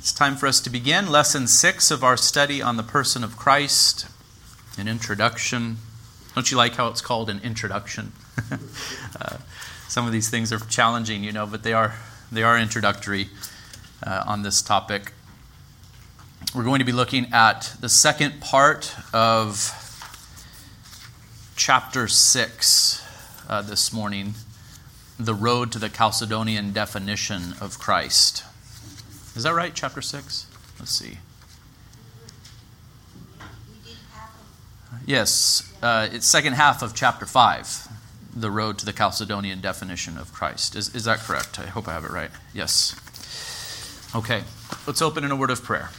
[0.00, 3.36] It's time for us to begin lesson six of our study on the person of
[3.36, 4.06] Christ,
[4.78, 5.76] an introduction.
[6.34, 8.12] Don't you like how it's called an introduction?
[9.20, 9.36] uh,
[9.88, 11.96] some of these things are challenging, you know, but they are
[12.32, 13.28] they are introductory
[14.02, 15.12] uh, on this topic.
[16.54, 19.70] We're going to be looking at the second part of
[21.56, 23.06] chapter six
[23.50, 24.32] uh, this morning,
[25.18, 28.44] the road to the Chalcedonian definition of Christ.
[29.36, 29.72] Is that right?
[29.74, 30.46] Chapter 6?
[30.78, 31.18] Let's see.
[35.06, 37.88] Yes, uh, it's second half of chapter 5,
[38.34, 40.76] the road to the Chalcedonian definition of Christ.
[40.76, 41.58] Is, is that correct?
[41.58, 42.30] I hope I have it right.
[42.52, 42.94] Yes.
[44.14, 44.42] Okay,
[44.86, 45.90] let's open in a word of prayer.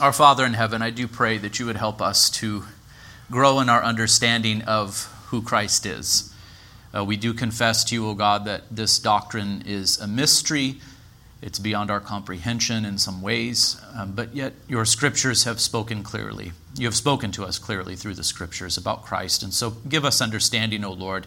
[0.00, 2.64] Our Father in heaven, I do pray that you would help us to
[3.30, 6.34] grow in our understanding of who Christ is.
[6.94, 10.80] Uh, we do confess to you, O God, that this doctrine is a mystery
[11.42, 16.52] it's beyond our comprehension in some ways, um, but yet your scriptures have spoken clearly.
[16.76, 19.42] You have spoken to us clearly through the scriptures about Christ.
[19.42, 21.26] And so give us understanding, O Lord.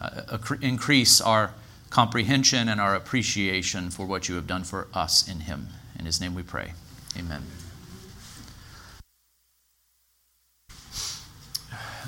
[0.00, 1.52] Uh, increase our
[1.90, 5.68] comprehension and our appreciation for what you have done for us in Him.
[5.98, 6.72] In His name we pray.
[7.18, 7.42] Amen.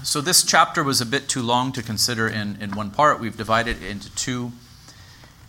[0.04, 3.20] So, this chapter was a bit too long to consider in, in one part.
[3.20, 4.52] We've divided it into two.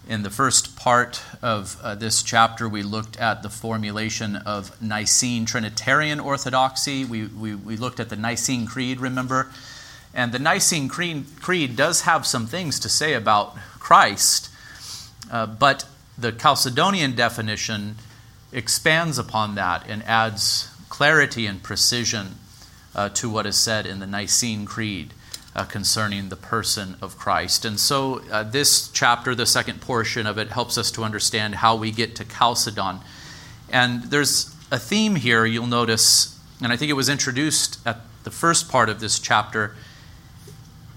[0.10, 5.46] In the first part of uh, this chapter, we looked at the formulation of Nicene
[5.46, 7.06] Trinitarian orthodoxy.
[7.06, 9.52] We, we, we looked at the Nicene Creed, remember?
[10.12, 14.50] And the Nicene Creed, Creed does have some things to say about Christ,
[15.32, 15.86] uh, but
[16.18, 17.98] the Chalcedonian definition
[18.52, 22.30] expands upon that and adds clarity and precision
[22.96, 25.14] uh, to what is said in the Nicene Creed
[25.56, 27.66] uh, concerning the person of Christ.
[27.66, 31.76] And so, uh, this chapter, the second portion of it, helps us to understand how
[31.76, 33.00] we get to Chalcedon.
[33.70, 38.32] And there's a theme here you'll notice, and I think it was introduced at the
[38.32, 39.76] first part of this chapter.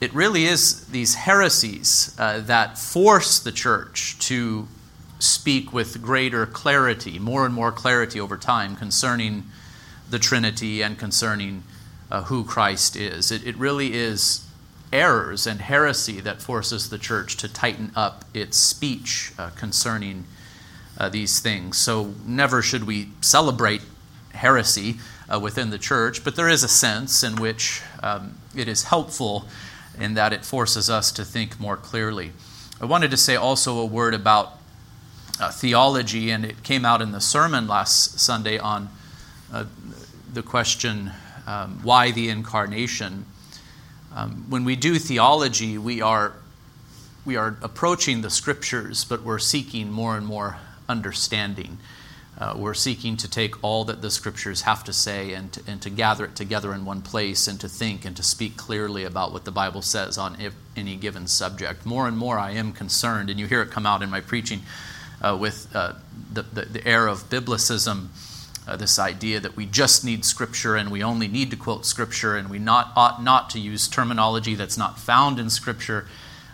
[0.01, 4.67] It really is these heresies uh, that force the church to
[5.19, 9.45] speak with greater clarity, more and more clarity over time concerning
[10.11, 11.63] the Trinity and concerning
[12.13, 13.33] uh, who Christ is.
[13.33, 14.47] It, it really is
[14.93, 20.25] errors and heresy that forces the church to tighten up its speech uh, concerning
[20.99, 21.79] uh, these things.
[21.79, 23.81] So, never should we celebrate
[24.35, 24.97] heresy
[25.33, 29.47] uh, within the church, but there is a sense in which um, it is helpful
[29.99, 32.33] in that it forces us to think more clearly.
[32.79, 34.59] I wanted to say also a word about
[35.41, 38.91] uh, theology, and it came out in the sermon last Sunday on
[39.51, 39.65] uh,
[40.31, 41.13] the question
[41.47, 43.27] um, why the incarnation.
[44.15, 46.35] Um, when we do theology, we are,
[47.25, 50.59] we are approaching the scriptures, but we're seeking more and more
[50.89, 51.79] understanding.
[52.39, 55.83] Uh, we're seeking to take all that the scriptures have to say and to, and
[55.83, 59.33] to gather it together in one place and to think and to speak clearly about
[59.33, 60.37] what the Bible says on
[60.75, 61.85] any given subject.
[61.85, 64.63] More and more, I am concerned, and you hear it come out in my preaching
[65.21, 65.93] uh, with uh,
[66.33, 68.09] the, the, the air of biblicism
[68.67, 72.37] uh, this idea that we just need Scripture and we only need to quote Scripture
[72.37, 76.07] and we not, ought not to use terminology that's not found in Scripture.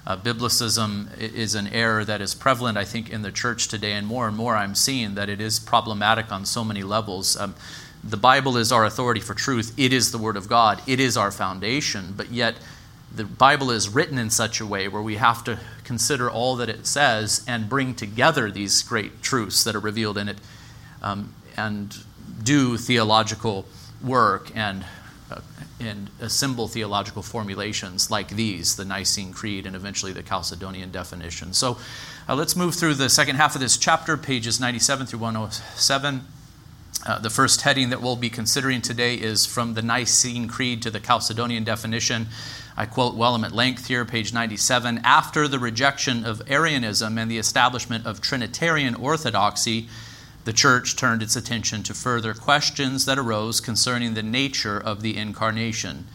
[0.06, 4.06] Uh, biblicism is an error that is prevalent, I think, in the church today, and
[4.06, 7.36] more and more I'm seeing that it is problematic on so many levels.
[7.36, 7.54] Um,
[8.02, 11.16] the Bible is our authority for truth, it is the Word of God, it is
[11.18, 12.54] our foundation, but yet
[13.14, 16.68] the Bible is written in such a way where we have to consider all that
[16.68, 20.38] it says and bring together these great truths that are revealed in it.
[21.02, 21.96] Um, and
[22.42, 23.66] do theological
[24.02, 24.86] work and,
[25.30, 25.40] uh,
[25.80, 31.52] and assemble theological formulations like these the Nicene Creed and eventually the Chalcedonian definition.
[31.52, 31.78] So
[32.28, 36.24] uh, let's move through the second half of this chapter, pages 97 through 107.
[37.06, 40.90] Uh, the first heading that we'll be considering today is from the Nicene Creed to
[40.90, 42.28] the Chalcedonian definition.
[42.76, 45.00] I quote Wellum at length here, page 97.
[45.04, 49.88] After the rejection of Arianism and the establishment of Trinitarian orthodoxy,
[50.48, 55.14] the church turned its attention to further questions that arose concerning the nature of the
[55.14, 56.06] incarnation.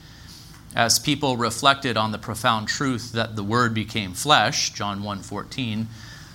[0.75, 5.85] As people reflected on the profound truth that the word became flesh, John 1:14,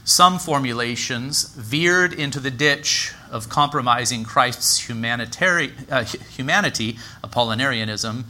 [0.05, 8.23] some formulations veered into the ditch of compromising Christ's uh, humanity, Apollinarianism,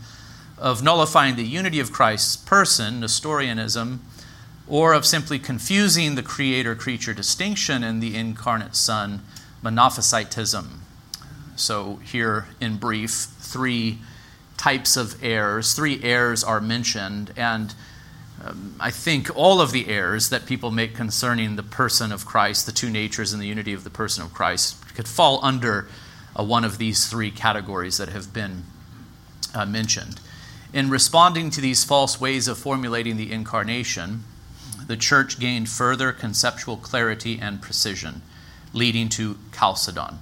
[0.57, 4.01] of nullifying the unity of Christ's person, Nestorianism,
[4.67, 9.21] or of simply confusing the creator creature distinction in the incarnate Son,
[9.63, 10.81] Monophysitism.
[11.57, 13.99] So, here in brief, three
[14.57, 15.73] types of errors.
[15.75, 17.75] Three errors are mentioned, and
[18.45, 22.67] Um, I think all of the errors that people make concerning the person of Christ,
[22.67, 25.89] the two natures and the unity of the person of Christ, could fall under
[26.37, 28.63] uh, one of these three categories that have been
[29.55, 30.21] uh, mentioned.
[30.73, 34.23] In responding to these false ways of formulating the incarnation,
[34.87, 38.23] the church gained further conceptual clarity and precision,
[38.73, 40.19] leading to Chalcedon.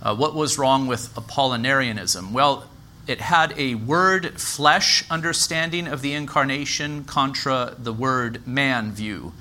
[0.00, 2.30] Uh, what was wrong with Apollinarianism?
[2.30, 2.68] Well,
[3.06, 9.32] it had a word flesh understanding of the incarnation contra the word man view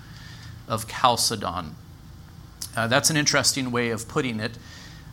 [0.67, 1.75] of Chalcedon.
[2.75, 4.57] Uh, that's an interesting way of putting it.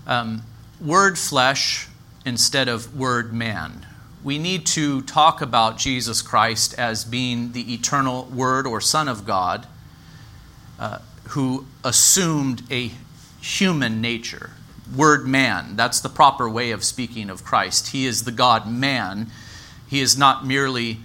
[0.06, 0.42] Um,
[0.80, 1.88] word flesh
[2.26, 3.86] instead of word man.
[4.24, 9.24] We need to talk about Jesus Christ as being the eternal Word or Son of
[9.24, 9.66] God
[10.78, 10.98] uh,
[11.30, 12.92] who assumed a
[13.40, 14.50] human nature
[14.94, 15.76] word man.
[15.76, 17.88] That's the proper way of speaking of Christ.
[17.88, 19.30] He is the God man.
[19.88, 20.98] He is not merely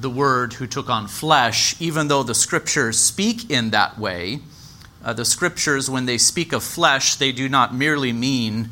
[0.00, 4.40] the Word who took on flesh, even though the Scriptures speak in that way.
[5.04, 8.70] Uh, the Scriptures, when they speak of flesh, they do not merely mean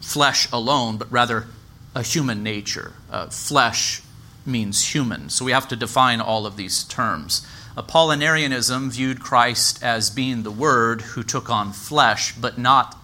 [0.00, 1.46] flesh alone, but rather
[1.94, 2.92] a human nature.
[3.10, 4.02] Uh, flesh
[4.46, 5.28] means human.
[5.28, 7.46] So we have to define all of these terms.
[7.76, 12.96] Apollinarianism viewed Christ as being the Word who took on flesh, but not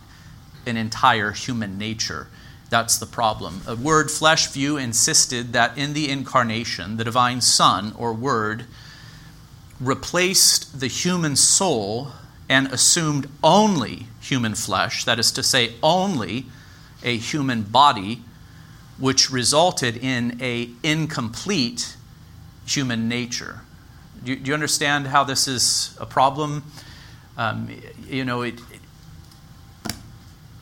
[0.67, 2.29] an entire human nature.
[2.71, 3.63] That's the problem.
[3.67, 8.65] A word flesh view insisted that in the incarnation, the divine Son, or Word,
[9.81, 12.09] replaced the human soul
[12.49, 16.47] and assumed only human flesh, that is to say, only
[17.03, 18.23] a human body,
[18.99, 21.97] which resulted in a incomplete
[22.67, 23.61] human nature.
[24.25, 26.65] Do you, do you understand how this is a problem?
[27.37, 27.71] Um,
[28.09, 28.81] you know, it, it,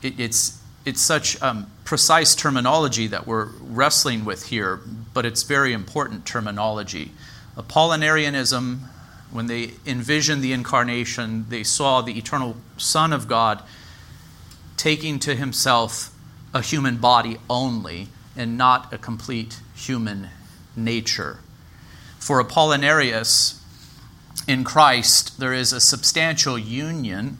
[0.02, 4.81] it's, it's such um, precise terminology that we're wrestling with here,
[5.14, 7.12] but it's very important terminology.
[7.56, 8.81] Apollinarianism,
[9.31, 13.62] when they envisioned the incarnation, they saw the eternal Son of God
[14.76, 16.10] taking to himself
[16.54, 20.28] a human body only and not a complete human
[20.75, 21.38] nature.
[22.19, 23.60] For Apollinarius,
[24.46, 27.38] in Christ, there is a substantial union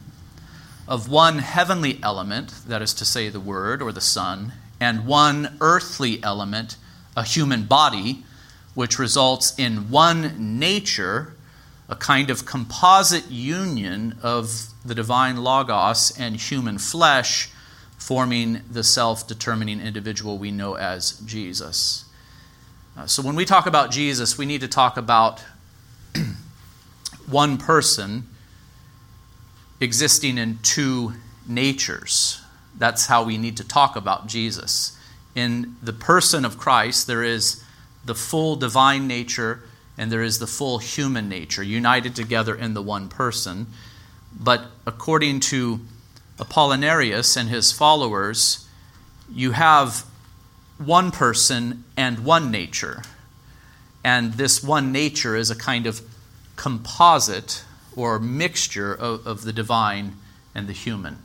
[0.87, 5.57] of one heavenly element, that is to say, the Word or the Son, and one
[5.61, 6.75] earthly element,
[7.15, 8.23] a human body,
[8.73, 11.33] which results in one nature,
[11.87, 17.49] a kind of composite union of the divine Logos and human flesh,
[17.97, 22.05] forming the self determining individual we know as Jesus.
[22.97, 25.43] Uh, so when we talk about Jesus, we need to talk about
[27.27, 28.27] one person
[29.83, 31.13] existing in two
[31.47, 32.41] natures.
[32.77, 34.97] That's how we need to talk about Jesus.
[35.35, 37.63] In the person of Christ, there is
[38.05, 39.61] the full divine nature
[39.97, 43.67] and there is the full human nature, united together in the one person.
[44.31, 45.81] But according to
[46.37, 48.67] Apollinarius and his followers,
[49.31, 50.03] you have
[50.77, 53.03] one person and one nature.
[54.03, 56.01] And this one nature is a kind of
[56.55, 57.63] composite
[57.95, 60.17] or mixture of, of the divine
[60.55, 61.17] and the human.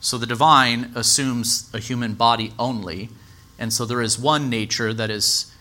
[0.00, 3.10] So the divine assumes a human body only,
[3.58, 5.52] and so there is one nature that is,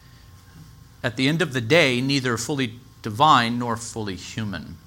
[1.04, 4.78] at the end of the day, neither fully divine nor fully human.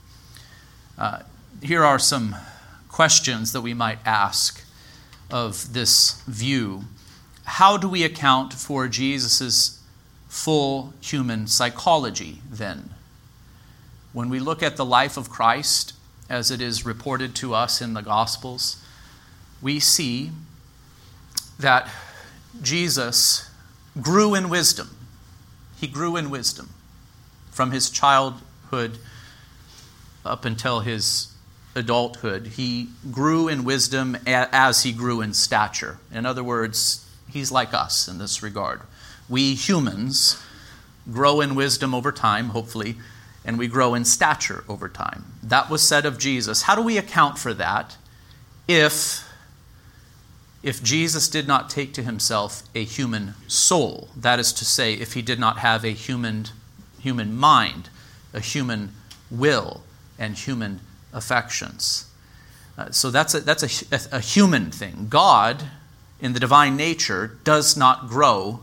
[0.96, 1.20] Uh,
[1.62, 2.36] here are some
[2.88, 4.64] questions that we might ask
[5.30, 6.84] of this view.
[7.44, 9.80] How do we account for Jesus'
[10.28, 12.90] full human psychology then?
[14.12, 15.94] When we look at the life of Christ
[16.28, 18.82] as it is reported to us in the Gospels,
[19.60, 20.30] we see
[21.58, 21.88] that
[22.60, 23.50] Jesus
[24.00, 24.96] grew in wisdom.
[25.78, 26.70] He grew in wisdom
[27.50, 28.98] from his childhood
[30.24, 31.32] up until his
[31.74, 35.98] adulthood, he grew in wisdom as he grew in stature.
[36.12, 38.82] In other words, he's like us in this regard.
[39.28, 40.40] We humans
[41.10, 42.96] grow in wisdom over time, hopefully,
[43.44, 45.24] and we grow in stature over time.
[45.42, 46.62] That was said of Jesus.
[46.62, 47.96] How do we account for that
[48.68, 49.28] if
[50.62, 54.08] if Jesus did not take to himself a human soul?
[54.16, 56.46] That is to say, if he did not have a human
[57.00, 57.88] human mind,
[58.32, 58.92] a human
[59.30, 59.82] will,
[60.18, 60.80] and human
[61.12, 62.06] affections.
[62.78, 65.06] Uh, so that's a, that's a, a human thing.
[65.10, 65.64] God,
[66.20, 68.60] in the divine nature, does not grow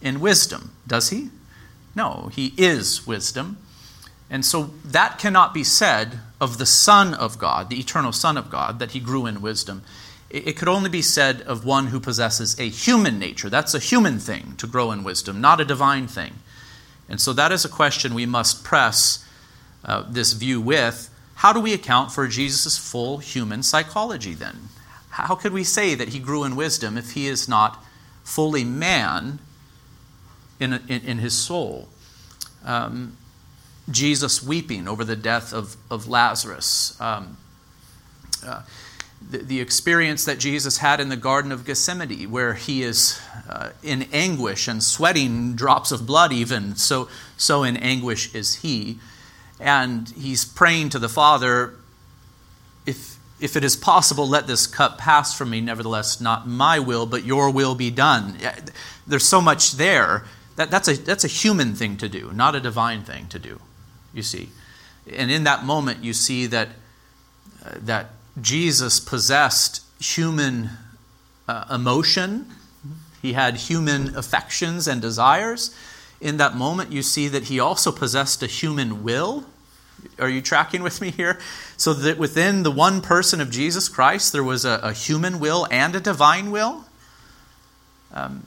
[0.00, 1.30] in wisdom, does he?
[1.94, 3.58] No, he is wisdom.
[4.32, 8.48] And so that cannot be said of the Son of God, the eternal Son of
[8.48, 9.82] God, that he grew in wisdom.
[10.30, 13.50] It, could only be said of one who possesses a human nature.
[13.50, 16.32] That's a human thing to grow in wisdom, not a divine thing.
[17.10, 19.22] And so that is a question we must press
[19.84, 21.10] uh, this view with.
[21.34, 24.70] How do we account for Jesus' full human psychology then?
[25.10, 27.84] How could we say that he grew in wisdom if he is not
[28.24, 29.40] fully man
[30.58, 31.90] in, in, in his soul?
[32.64, 33.18] Um,
[33.90, 37.00] Jesus weeping over the death of, of Lazarus.
[37.00, 37.36] Um,
[38.46, 38.62] uh,
[39.30, 44.08] the, experience that Jesus had in the Garden of Gethsemane, where he is uh, in
[44.12, 48.98] anguish and sweating drops of blood, even so, so in anguish is he.
[49.60, 51.74] And he's praying to the Father,
[52.84, 55.60] if, if it is possible, let this cup pass from me.
[55.60, 58.36] Nevertheless, not my will, but your will be done.
[59.06, 60.24] There's so much there.
[60.56, 63.60] That, that's, a, that's a human thing to do, not a divine thing to do,
[64.12, 64.50] you see.
[65.12, 66.68] And in that moment, you see that,
[67.64, 70.70] uh, that Jesus possessed human
[71.48, 72.46] uh, emotion,
[73.20, 75.74] he had human affections and desires.
[76.20, 79.44] In that moment, you see that he also possessed a human will.
[80.18, 81.38] Are you tracking with me here?
[81.76, 85.66] So that within the one person of Jesus Christ, there was a, a human will
[85.70, 86.84] and a divine will.
[88.12, 88.46] Um,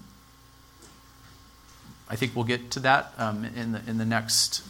[2.10, 4.62] I think we'll get to that um, in, the, in the next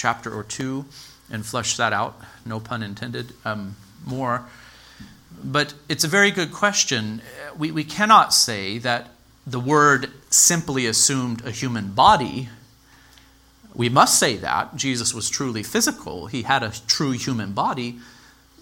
[0.00, 0.86] chapter or two
[1.30, 3.76] and flesh that out, no pun intended, um,
[4.06, 4.46] more.
[5.44, 7.20] But it's a very good question.
[7.56, 9.10] We, we cannot say that
[9.46, 12.48] the word simply assumed a human body.
[13.74, 14.76] We must say that.
[14.76, 17.98] Jesus was truly physical, he had a true human body.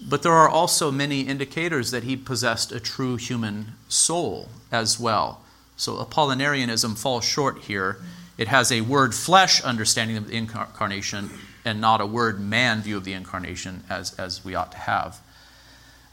[0.01, 5.43] But there are also many indicators that he possessed a true human soul as well.
[5.77, 7.99] So Apollinarianism falls short here.
[8.39, 11.31] It has a word flesh understanding of the incarnation
[11.65, 15.21] and not a word man view of the incarnation as, as we ought to have.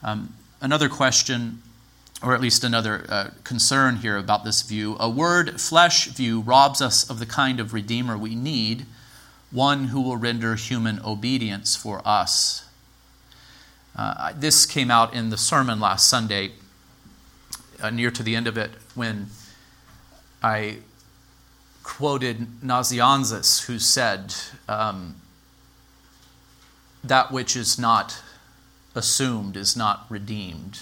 [0.03, 1.62] Um, another question,
[2.24, 6.82] or at least another uh, concern here about this view a word flesh view robs
[6.82, 8.88] us of the kind of Redeemer we need,
[9.51, 12.65] one who will render human obedience for us.
[13.96, 16.51] Uh, this came out in the sermon last Sunday,
[17.82, 19.27] uh, near to the end of it, when
[20.41, 20.79] I
[21.86, 24.34] quoted Nazianzus, who said,
[24.68, 25.15] um,
[27.04, 28.22] That which is not
[28.96, 30.80] assumed is not redeemed.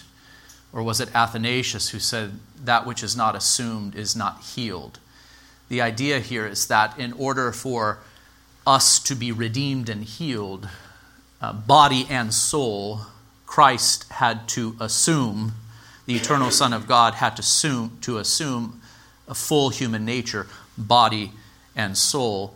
[0.72, 5.00] Or was it Athanasius who said, That which is not assumed is not healed?
[5.67, 8.00] The idea here is that in order for
[8.65, 10.69] us to be redeemed and healed,
[11.41, 13.01] uh, body and soul,
[13.45, 15.51] Christ had to assume,
[16.05, 18.81] the eternal Son of God had to assume, to assume
[19.27, 21.32] a full human nature, body
[21.75, 22.56] and soul.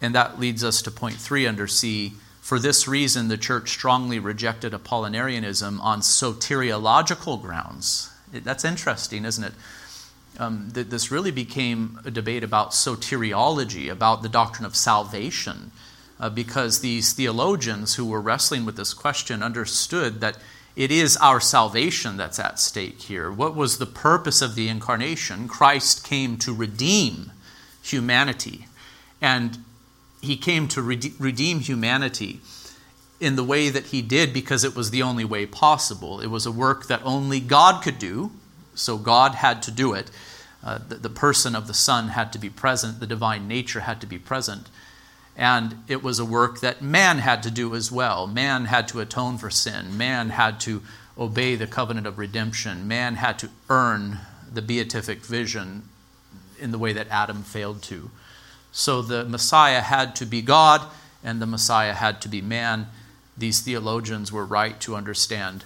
[0.00, 2.14] And that leads us to point three under C
[2.48, 8.10] for this reason, the church strongly rejected Apollinarianism on soteriological grounds.
[8.32, 9.52] That's interesting, isn't it?
[10.38, 15.72] Um, that this really became a debate about soteriology, about the doctrine of salvation,
[16.18, 20.38] uh, because these theologians who were wrestling with this question understood that
[20.74, 23.30] it is our salvation that's at stake here.
[23.30, 25.48] What was the purpose of the incarnation?
[25.48, 27.30] Christ came to redeem
[27.92, 28.66] humanity.
[29.20, 29.58] And
[30.20, 32.40] he came to redeem humanity
[33.20, 36.20] in the way that he did because it was the only way possible.
[36.20, 38.30] It was a work that only God could do,
[38.74, 40.10] so God had to do it.
[40.62, 44.00] Uh, the, the, person of the Son had to be present, the divine nature had
[44.00, 44.68] to be present.
[45.36, 48.26] And it was a work that man had to do as well.
[48.26, 50.82] Man had to atone for sin, man had to
[51.16, 54.18] obey the covenant of redemption, man had to earn
[54.52, 55.84] the beatific vision
[56.60, 58.10] in the way that Adam failed to.
[58.72, 60.82] So the Messiah had to be God
[61.24, 62.86] and the Messiah had to be man.
[63.36, 65.64] These theologians were right to understand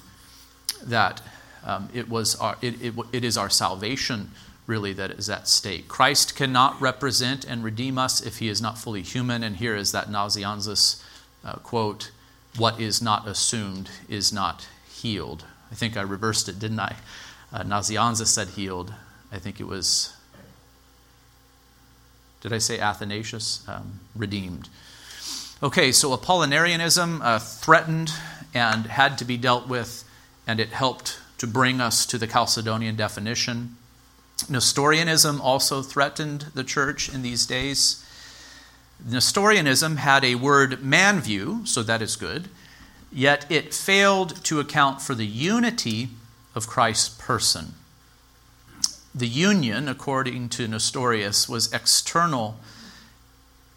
[0.82, 1.20] that
[1.64, 4.30] um, it, was our, it, it, it is our salvation
[4.66, 5.88] really that is at stake.
[5.88, 9.42] Christ cannot represent and redeem us if he is not fully human.
[9.42, 11.02] And here is that Nazianzus
[11.44, 12.10] uh, quote
[12.56, 15.44] what is not assumed is not healed.
[15.70, 16.96] I think I reversed it, didn't I?
[17.52, 18.92] Uh, Nazianzus said healed.
[19.32, 20.14] I think it was,
[22.42, 23.66] did I say Athanasius?
[23.68, 24.68] Um, redeemed.
[25.62, 28.12] Okay, so Apollinarianism uh, threatened
[28.52, 30.04] and had to be dealt with,
[30.46, 33.76] and it helped to bring us to the Chalcedonian definition.
[34.48, 38.04] Nestorianism also threatened the church in these days.
[39.08, 42.48] Nestorianism had a word man view, so that is good,
[43.12, 46.08] yet it failed to account for the unity
[46.56, 47.74] of Christ's person.
[49.14, 52.58] The union, according to Nestorius, was external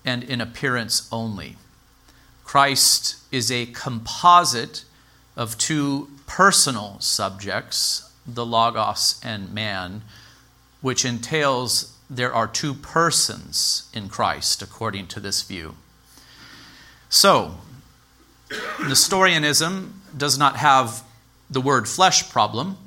[0.05, 1.57] and in appearance only.
[2.45, 4.85] Christ is a composite
[5.35, 10.03] of two personal subjects, the Logos and man,
[10.81, 15.75] which entails there are two persons in Christ, according to this view.
[17.09, 17.57] So,
[18.79, 21.03] Nestorianism does not have
[21.49, 22.77] the word flesh problem.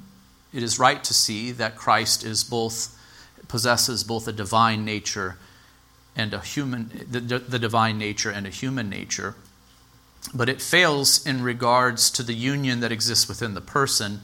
[0.52, 2.94] It is right to see that Christ is both
[3.48, 5.38] possesses both a divine nature
[6.14, 9.36] and a human the, the divine nature and a human nature
[10.34, 14.20] but it fails in regards to the union that exists within the person.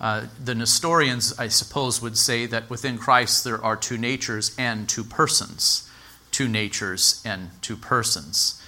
[0.00, 4.88] Uh, the Nestorians, I suppose, would say that within Christ there are two natures and
[4.88, 5.88] two persons.
[6.30, 8.59] Two natures and two persons.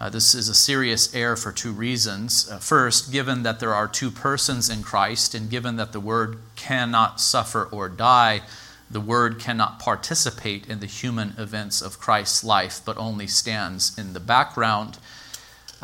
[0.00, 2.50] Uh, this is a serious error for two reasons.
[2.50, 6.38] Uh, first, given that there are two persons in Christ, and given that the Word
[6.56, 8.42] cannot suffer or die,
[8.90, 14.12] the Word cannot participate in the human events of Christ's life, but only stands in
[14.12, 14.98] the background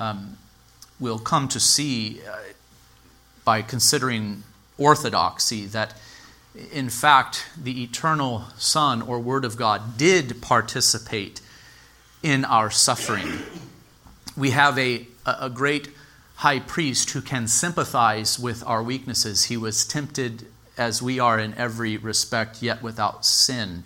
[0.00, 0.38] um,
[0.98, 2.36] we'll come to see uh,
[3.44, 4.42] by considering
[4.78, 5.94] orthodoxy that,
[6.72, 11.40] in fact, the eternal Son or Word of God did participate
[12.22, 13.28] in our suffering.
[14.36, 15.88] We have a, a great
[16.36, 19.44] high priest who can sympathize with our weaknesses.
[19.44, 20.46] He was tempted
[20.78, 23.84] as we are in every respect, yet without sin.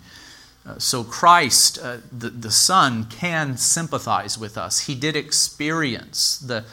[0.65, 4.81] Uh, so Christ, uh, the, the Son, can sympathize with us.
[4.81, 6.63] He did experience the,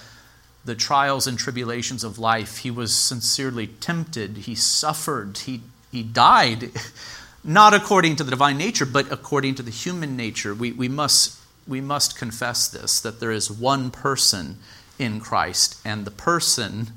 [0.65, 2.59] the trials and tribulations of life.
[2.59, 4.39] He was sincerely tempted.
[4.39, 5.39] He suffered.
[5.39, 6.71] He, he died,
[7.45, 10.55] not according to the divine nature, but according to the human nature.
[10.55, 14.59] We, we, must, we must confess this that there is one person
[14.99, 16.89] in Christ, and the person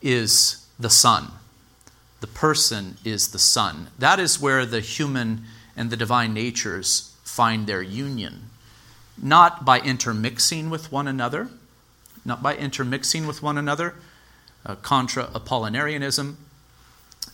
[0.00, 1.32] is the Son.
[2.20, 3.88] The person is the Son.
[3.98, 5.44] That is where the human
[5.76, 8.50] and the divine natures find their union,
[9.20, 11.48] not by intermixing with one another,
[12.24, 13.94] not by intermixing with one another,
[14.64, 16.36] uh, contra Apollinarianism,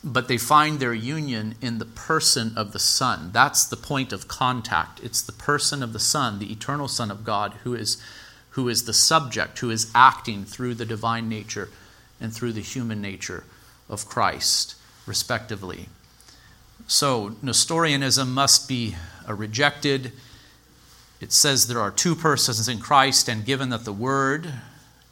[0.04, 3.30] but they find their union in the person of the Son.
[3.32, 5.00] That's the point of contact.
[5.02, 8.00] It's the person of the Son, the eternal Son of God, who is,
[8.50, 11.68] who is the subject, who is acting through the divine nature
[12.20, 13.44] and through the human nature
[13.88, 15.88] of Christ, respectively.
[16.86, 18.96] So, Nestorianism must be
[19.28, 20.12] uh, rejected.
[21.20, 24.52] It says there are two persons in Christ, and given that the Word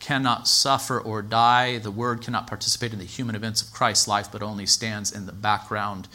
[0.06, 4.30] cannot suffer or die, the Word cannot participate in the human events of Christ's life,
[4.30, 6.06] but only stands in the background.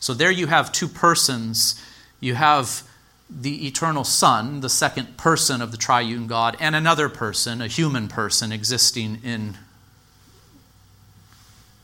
[0.00, 1.78] So, there you have two persons.
[2.20, 2.88] You have
[3.28, 8.08] the eternal Son, the second person of the triune God, and another person, a human
[8.08, 9.58] person, existing in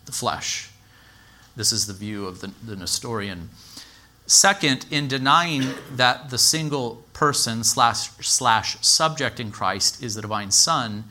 [0.06, 0.70] the flesh.
[1.56, 3.50] This is the view of the, the Nestorian.
[4.26, 10.52] Second, in denying that the single person slash, slash subject in Christ is the divine
[10.52, 11.04] Son,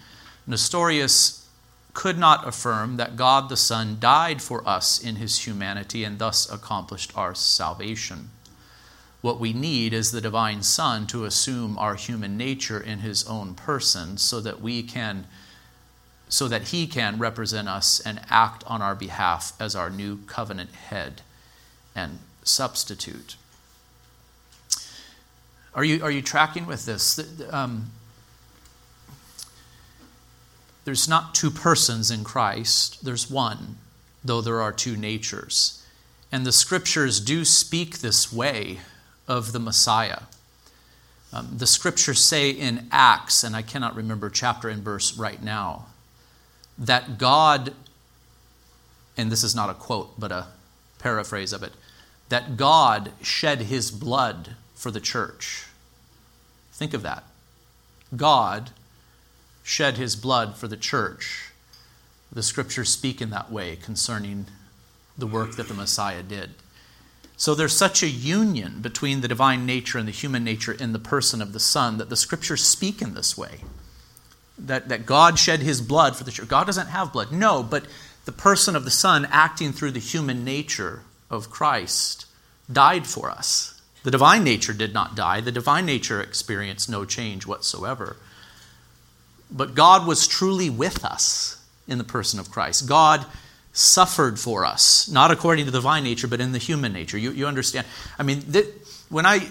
[0.50, 1.48] Nestorius
[1.94, 6.52] could not affirm that God the Son died for us in his humanity and thus
[6.52, 8.32] accomplished our salvation.
[9.22, 13.54] What we need is the divine Son to assume our human nature in his own
[13.54, 15.28] person so that we can
[16.30, 20.72] so that he can represent us and act on our behalf as our new covenant
[20.72, 21.24] head
[21.96, 23.36] and substitute.
[25.74, 27.20] Are you, are you tracking with this?
[27.52, 27.90] Um,
[30.90, 33.78] there's not two persons in Christ, there's one,
[34.24, 35.86] though there are two natures.
[36.32, 38.80] And the scriptures do speak this way
[39.28, 40.22] of the Messiah.
[41.32, 45.86] Um, the scriptures say in Acts, and I cannot remember chapter and verse right now,
[46.80, 47.72] that God,
[49.16, 50.48] and this is not a quote, but a
[50.98, 51.74] paraphrase of it,
[52.30, 55.66] that God shed his blood for the church.
[56.74, 57.26] Think of that.
[58.18, 58.72] God
[59.70, 61.52] shed his blood for the church.
[62.32, 64.48] The scriptures speak in that way concerning
[65.16, 66.50] the work that the Messiah did.
[67.38, 71.00] So there's such a union between the divine nature and the human nature in the
[71.00, 73.60] person of the Son that the scriptures speak in this way.
[74.60, 76.48] that, that God shed his blood for the church.
[76.48, 77.32] God doesn't have blood.
[77.32, 77.86] No, but
[78.26, 82.26] the person of the Son acting through the human nature of Christ
[82.72, 83.82] died for us.
[84.04, 88.18] The divine nature did not die, the divine nature experienced no change whatsoever.
[89.52, 92.88] But God was truly with us in the person of Christ.
[92.88, 93.26] God
[93.74, 97.18] suffered for us, not according to the divine nature, but in the human nature.
[97.18, 97.88] You, you understand?
[98.18, 98.68] I mean, th-
[99.10, 99.48] when I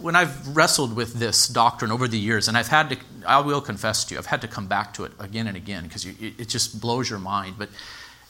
[0.00, 3.60] when I've wrestled with this doctrine over the years, and I've had to, I will
[3.60, 6.48] confess to you, I've had to come back to it again and again because it,
[6.48, 7.56] just blows your mind.
[7.58, 7.68] But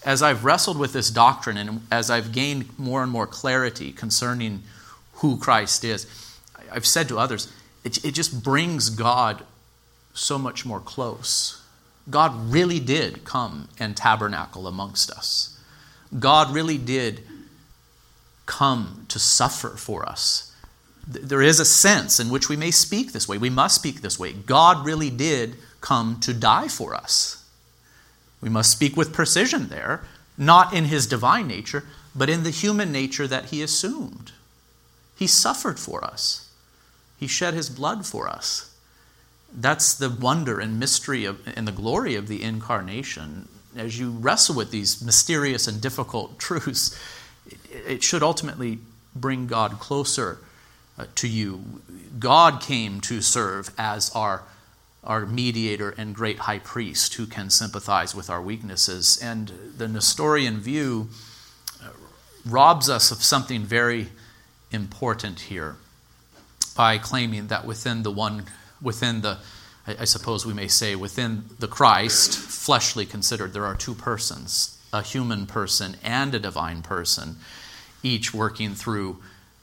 [0.04, 4.62] as I've wrestled with this doctrine and as I've gained more and more clarity concerning
[5.14, 6.06] who Christ is,
[6.72, 7.52] I've said to others,
[7.84, 9.44] it, it just brings God
[10.20, 11.62] so much more close.
[12.08, 15.58] God really did come and tabernacle amongst us.
[16.18, 17.22] God really did
[18.46, 20.54] come to suffer for us.
[21.06, 23.38] There is a sense in which we may speak this way.
[23.38, 24.32] We must speak this way.
[24.32, 27.44] God really did come to die for us.
[28.42, 30.02] We must speak with precision there,
[30.36, 34.32] not in his divine nature, but in the human nature that he assumed.
[35.16, 36.50] He suffered for us,
[37.18, 38.69] he shed his blood for us.
[39.52, 43.48] That's the wonder and mystery of, and the glory of the incarnation.
[43.76, 46.98] As you wrestle with these mysterious and difficult truths,
[47.70, 48.78] it should ultimately
[49.14, 50.38] bring God closer
[50.98, 51.80] uh, to you.
[52.18, 54.42] God came to serve as our,
[55.02, 59.18] our mediator and great high priest who can sympathize with our weaknesses.
[59.22, 61.08] And the Nestorian view
[61.82, 61.88] uh,
[62.46, 64.08] robs us of something very
[64.70, 65.76] important here
[66.76, 68.44] by claiming that within the one
[68.82, 69.38] within the,
[69.86, 75.02] I suppose we may say, within the Christ, fleshly considered, there are two persons a
[75.02, 77.36] human person and a divine person,
[78.02, 79.18] each working through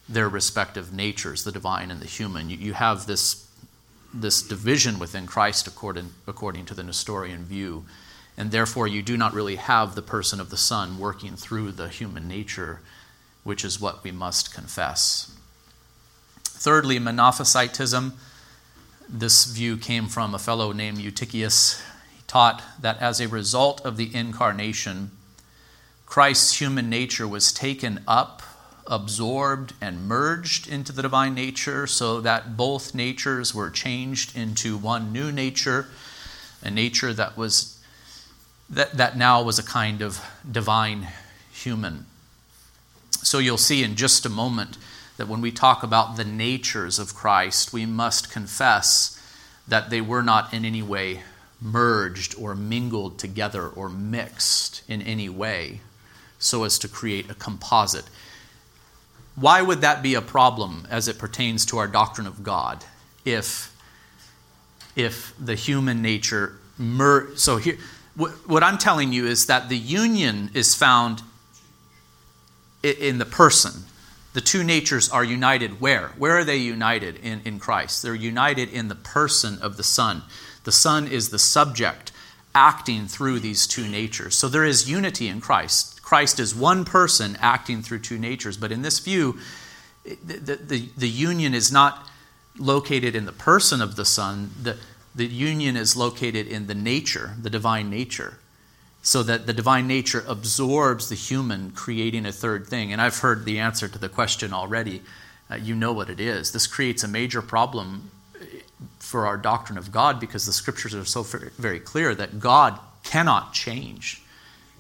[0.08, 2.50] their respective natures, the divine and the human.
[2.50, 3.46] You, you have this,
[4.14, 7.86] this division within Christ according, according to the Nestorian view,
[8.38, 11.90] and therefore you do not really have the person of the Son working through the
[11.90, 12.80] human nature,
[13.44, 15.36] which is what we must confess.
[16.44, 18.14] Thirdly, Monophysitism
[19.10, 21.82] this view came from a fellow named Eutychius.
[22.16, 25.12] He taught that as a result of the incarnation,
[26.06, 28.42] Christ's human nature was taken up,
[28.86, 35.12] absorbed, and merged into the divine nature so that both natures were changed into one
[35.12, 35.88] new nature,
[36.64, 37.74] a nature that was
[38.70, 41.08] that, that now was a kind of divine
[41.52, 42.06] human.
[43.12, 44.78] So you'll see in just a moment
[45.18, 49.22] that when we talk about the natures of Christ, we must confess
[49.68, 51.24] that they were not in any way
[51.60, 55.82] merged or mingled together or mixed in any way
[56.40, 58.06] so as to create a composite.
[59.36, 62.86] Why would that be a problem as it pertains to our doctrine of God
[63.26, 63.76] if,
[64.96, 67.78] if the human nature mer- so here
[68.16, 71.22] what, what I'm telling you is that the union is found
[72.82, 73.84] in the person
[74.38, 76.10] the two natures are united where?
[76.10, 78.04] Where are they united in, in Christ?
[78.04, 80.22] They're united in the person of the Son.
[80.64, 82.12] The Son is the subject
[82.54, 84.36] acting through these two natures.
[84.36, 86.04] So there is unity in Christ.
[86.04, 88.58] Christ is one person acting through two natures.
[88.58, 89.40] But in this view,
[90.04, 92.08] the, the, the union is not
[92.60, 94.78] located in the person of the Son, the,
[95.16, 98.38] the union is located in the nature, the divine nature
[99.08, 102.92] so that the divine nature absorbs the human, creating a third thing.
[102.92, 105.02] And I've heard the answer to the question already.
[105.50, 106.52] Uh, you know what it is.
[106.52, 108.12] This creates a major problem
[109.00, 113.54] for our doctrine of God because the scriptures are so very clear that God cannot
[113.54, 114.22] change.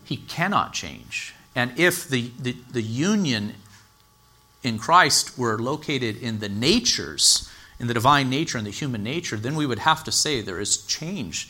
[0.03, 1.33] He cannot change.
[1.55, 3.53] And if the, the, the union
[4.61, 9.37] in Christ were located in the natures, in the divine nature and the human nature,
[9.37, 11.49] then we would have to say there is change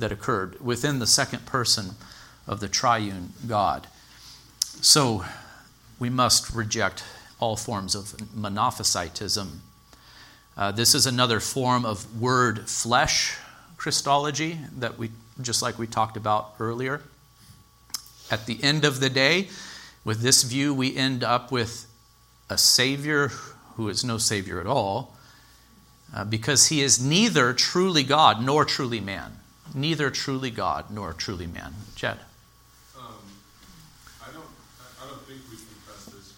[0.00, 1.96] that occurred within the second person
[2.46, 3.86] of the triune God.
[4.80, 5.24] So
[5.98, 7.04] we must reject
[7.40, 9.48] all forms of monophysitism.
[10.56, 13.36] Uh, this is another form of word flesh
[13.76, 17.02] Christology that we, just like we talked about earlier.
[18.30, 19.48] At the end of the day,
[20.04, 21.86] with this view, we end up with
[22.48, 23.28] a Savior
[23.76, 25.16] who is no Savior at all,
[26.14, 29.40] uh, because he is neither truly God nor truly man
[29.72, 31.74] neither truly God nor truly man.
[31.94, 32.18] Jed.
[32.98, 33.04] Um,
[34.22, 34.44] I don't.
[35.02, 36.32] I don't think we confess this,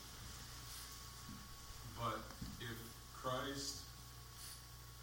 [1.99, 2.19] but
[2.61, 2.77] if
[3.23, 3.77] Christ,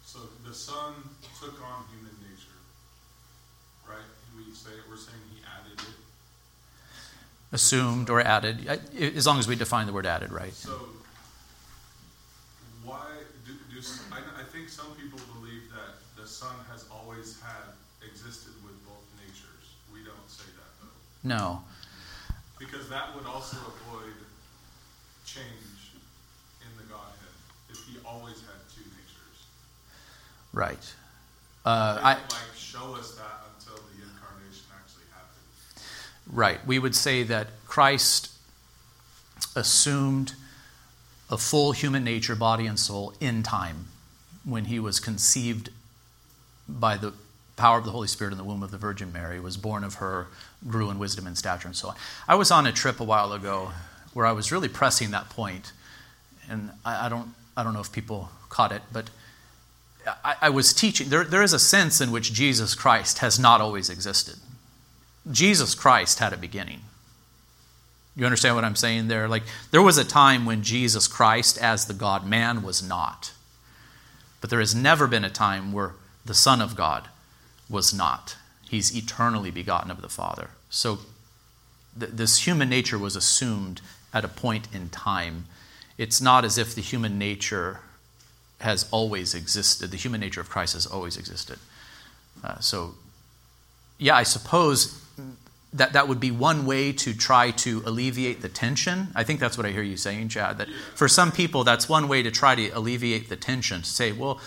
[0.04, 0.94] so the Son
[1.40, 2.58] took on human nature,
[3.88, 3.98] right?
[4.36, 5.94] We say we're saying He added it.
[7.52, 8.66] Assumed or added,
[8.98, 10.52] as long as we define the word added, right?
[10.52, 10.72] So,
[12.84, 13.06] why
[13.46, 13.78] do, do do.
[13.78, 17.62] s- I, I think some people believe that the Son has always had
[18.10, 19.74] existed with both natures.
[19.92, 21.62] We don't say that though, No.
[22.58, 24.14] because that would also avoid
[25.26, 25.92] change
[26.62, 27.34] in the Godhead
[27.70, 29.38] if He always had two natures.
[30.52, 30.94] Right.
[31.64, 32.22] Uh, I, like
[32.56, 35.84] show us that until the incarnation actually happened.
[36.30, 36.64] right.
[36.66, 38.30] We would say that Christ
[39.56, 40.34] assumed
[41.30, 43.86] a full human nature, body and soul, in time
[44.44, 45.70] when he was conceived
[46.68, 47.12] by the
[47.56, 49.94] power of the Holy Spirit in the womb of the Virgin Mary, was born of
[49.94, 50.26] her,
[50.66, 51.94] grew in wisdom and stature, and so on.
[52.26, 53.72] I was on a trip a while ago
[54.12, 55.72] where I was really pressing that point,
[56.48, 59.10] and I, I don't, I don't know if people caught it, but
[60.24, 61.08] I, I was teaching.
[61.08, 64.36] There, there is a sense in which Jesus Christ has not always existed.
[65.30, 66.80] Jesus Christ had a beginning.
[68.16, 69.26] You understand what I'm saying there?
[69.26, 73.32] Like, there was a time when Jesus Christ, as the God man, was not.
[74.40, 75.92] But there has never been a time where
[76.24, 77.08] the Son of God
[77.68, 78.36] was not.
[78.68, 80.50] He's eternally begotten of the Father.
[80.70, 80.98] So,
[81.98, 83.80] th- this human nature was assumed
[84.12, 85.46] at a point in time.
[85.96, 87.80] It's not as if the human nature
[88.60, 89.90] has always existed.
[89.90, 91.58] The human nature of Christ has always existed.
[92.42, 92.94] Uh, so,
[93.98, 95.00] yeah, I suppose
[95.72, 99.08] that that would be one way to try to alleviate the tension.
[99.14, 100.58] I think that's what I hear you saying, Chad.
[100.58, 103.82] That for some people, that's one way to try to alleviate the tension.
[103.82, 104.40] To say, well,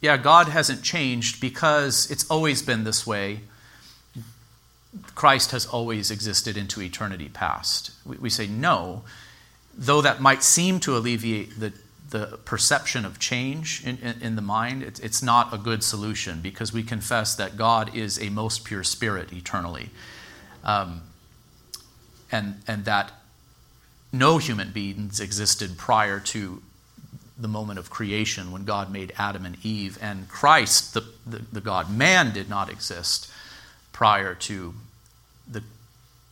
[0.00, 3.40] yeah, God hasn't changed because it's always been this way.
[5.14, 7.92] Christ has always existed into eternity past.
[8.04, 9.02] We, we say no,
[9.76, 11.72] though that might seem to alleviate the
[12.10, 16.40] the perception of change in, in, in the mind, it's, it's not a good solution
[16.40, 19.90] because we confess that God is a most pure spirit eternally.
[20.64, 21.02] Um,
[22.32, 23.12] and, and that
[24.12, 26.62] no human beings existed prior to
[27.40, 29.98] the moment of creation when God made Adam and Eve.
[30.00, 33.30] And Christ, the, the, the God man, did not exist
[33.92, 34.74] prior to
[35.50, 35.62] the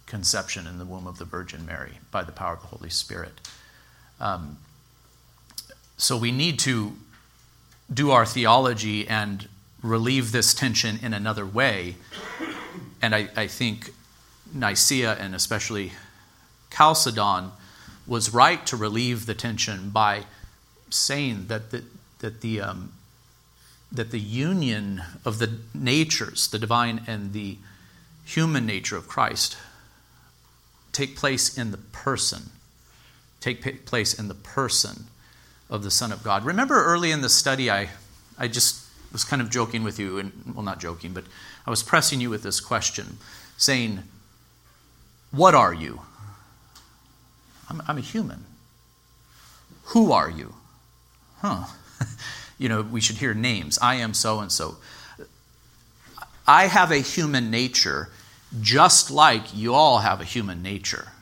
[0.07, 3.41] conception in the womb of the Virgin Mary by the power of the Holy Spirit.
[4.21, 4.59] Um,
[5.97, 6.97] so we need to
[7.93, 9.49] do our theology and
[9.83, 11.97] relieve this tension in another way.
[13.01, 13.91] And I, I think
[14.53, 15.93] Nicaea and especially
[16.71, 17.53] Chalcedon
[18.07, 20.25] was right to relieve the tension by
[20.91, 21.85] saying that the,
[22.21, 22.93] that the, um,
[23.91, 27.57] that the union of the natures, the divine and the
[28.25, 29.57] human nature of Christ,
[30.93, 32.51] take place in the person,
[33.41, 35.05] take place in the person
[35.71, 36.45] of the Son of God.
[36.45, 37.89] Remember early in the study, I,
[38.39, 41.25] I just was kind of joking with you, and well, not joking, but
[41.67, 43.19] I was pressing you with this question,
[43.57, 44.03] saying,
[45.31, 46.03] What are you?
[47.71, 48.45] I'm, I'm a human.
[49.85, 50.55] Who are you?
[51.41, 51.65] Huh.
[52.59, 53.79] you know, we should hear names.
[53.81, 54.77] I am so and so.
[56.47, 58.09] I have a human nature
[58.61, 61.13] just like you all have a human nature.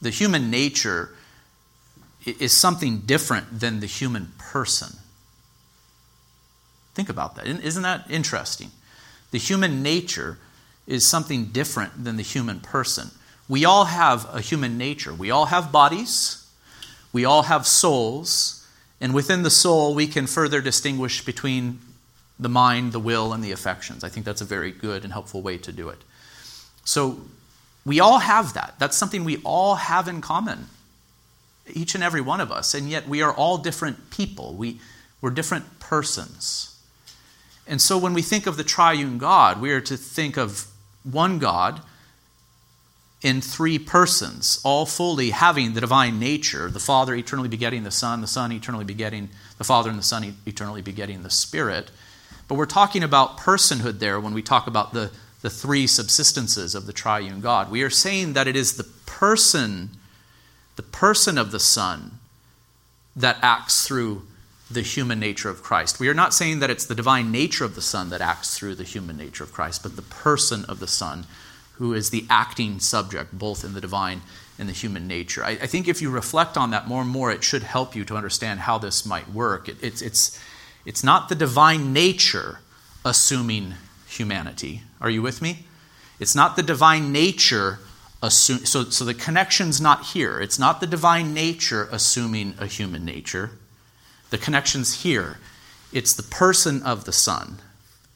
[0.00, 1.10] The human nature
[2.24, 4.98] is something different than the human person.
[6.94, 7.46] Think about that.
[7.46, 8.70] Isn't that interesting?
[9.30, 10.38] The human nature
[10.86, 13.10] is something different than the human person.
[13.48, 15.12] We all have a human nature.
[15.12, 16.45] We all have bodies,
[17.16, 18.62] we all have souls,
[19.00, 21.78] and within the soul, we can further distinguish between
[22.38, 24.04] the mind, the will, and the affections.
[24.04, 25.96] I think that's a very good and helpful way to do it.
[26.84, 27.22] So,
[27.86, 28.74] we all have that.
[28.78, 30.66] That's something we all have in common
[31.72, 34.52] each and every one of us, and yet we are all different people.
[34.52, 34.78] We,
[35.22, 36.78] we're different persons.
[37.66, 40.66] And so when we think of the triune God, we are to think of
[41.02, 41.80] one God
[43.26, 48.20] in three persons, all fully having the divine nature the Father eternally begetting the Son,
[48.20, 51.90] the Son eternally begetting the Father, and the Son eternally begetting the Spirit.
[52.46, 55.10] But we're talking about personhood there when we talk about the,
[55.42, 57.68] the three subsistences of the triune God.
[57.68, 59.90] We are saying that it is the person
[60.76, 62.20] the person of the Son
[63.16, 64.22] that acts through
[64.70, 65.98] the human nature of Christ.
[65.98, 68.76] We are not saying that it's the divine nature of the Son that acts through
[68.76, 71.26] the human nature of Christ, but the person of the Son
[71.76, 74.22] who is the acting subject, both in the divine
[74.58, 75.44] and the human nature.
[75.44, 78.04] I, I think if you reflect on that more and more, it should help you
[78.06, 79.68] to understand how this might work.
[79.68, 80.40] It, it's, it's,
[80.84, 82.60] it's not the divine nature
[83.04, 83.74] assuming
[84.08, 84.82] humanity.
[85.00, 85.66] Are you with me?
[86.18, 87.80] It's not the divine nature
[88.22, 90.40] assume, so, so the connection's not here.
[90.40, 93.50] It's not the divine nature assuming a human nature.
[94.30, 95.38] The connection's here.
[95.92, 97.58] It's the person of the Son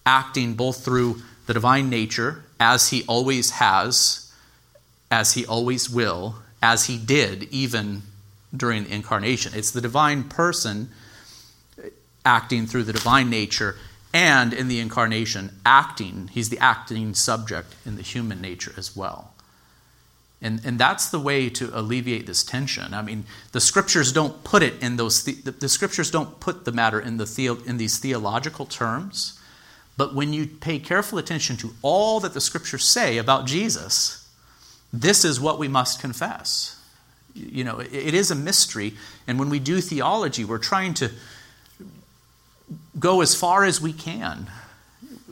[0.06, 4.30] acting both through the divine nature, as he always has,
[5.10, 8.02] as he always will, as he did even
[8.54, 9.52] during the incarnation.
[9.54, 10.90] It's the divine person
[12.24, 13.76] acting through the divine nature,
[14.12, 16.28] and in the incarnation, acting.
[16.28, 19.32] He's the acting subject in the human nature as well.
[20.42, 22.92] And, and that's the way to alleviate this tension.
[22.94, 26.72] I mean, the scriptures don't put it in those, the, the scriptures don't put the
[26.72, 29.39] matter in, the theo, in these theological terms.
[30.00, 34.26] But when you pay careful attention to all that the scriptures say about Jesus,
[34.94, 36.80] this is what we must confess.
[37.34, 38.94] You know, it, is a mystery.
[39.26, 41.10] And when we do theology, we're trying to
[42.98, 44.50] go as far as we can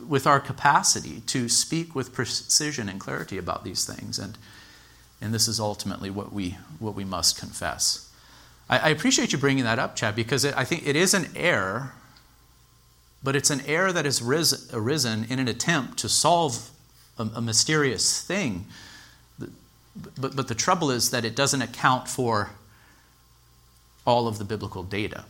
[0.07, 4.19] with our capacity to speak with precision and clarity about these things.
[4.19, 4.37] And
[5.19, 8.07] and this is ultimately what we, what we must confess.
[8.69, 11.25] I, I appreciate you bringing that up, Chad, because it, I think it is an
[11.35, 11.93] error,
[13.21, 14.21] but it's an error that has
[14.73, 16.69] arisen in an attempt to solve
[17.17, 18.65] a, mysterious thing.
[19.37, 22.51] But, but the trouble is that it doesn't account for
[24.05, 25.25] all of the biblical data.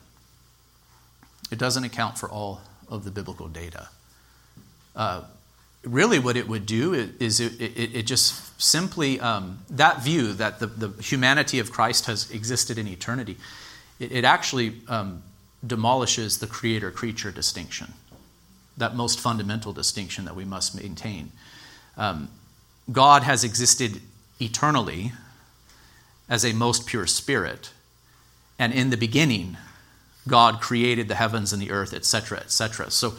[1.52, 3.90] It doesn't account for all of the biblical data.
[4.96, 5.24] Uh,
[5.84, 10.60] really what it would do is it, it, it just simply, um, that view that
[10.60, 13.38] the, the, humanity of Christ has existed in eternity,
[14.00, 15.24] it, it actually um,
[15.66, 17.94] demolishes the creator creature distinction,
[18.78, 21.32] that most fundamental distinction that we must maintain.
[21.98, 22.30] Um,
[22.92, 24.02] God has existed
[24.40, 25.12] eternally
[26.28, 27.72] as a most pure spirit,
[28.58, 29.58] and in the beginning,
[30.28, 32.92] God created the heavens and the earth, etc., etc.
[32.92, 33.14] So,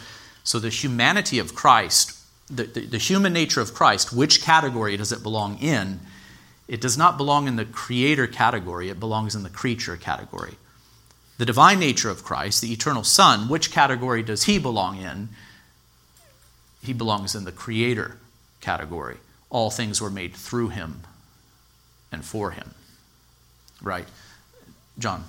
[0.44, 5.12] so the humanity of Christ the, the, the, human nature of Christ, which category does
[5.12, 6.00] it belong in?
[6.66, 10.54] It does not belong in the creator category, it belongs in the creature category.
[11.40, 15.30] The divine nature of Christ, the eternal Son, which category does he belong in?
[16.82, 18.18] He belongs in the creator
[18.60, 19.16] category.
[19.48, 21.00] All things were made through him
[22.12, 22.74] and for him.
[23.80, 24.06] Right?
[24.98, 25.24] John.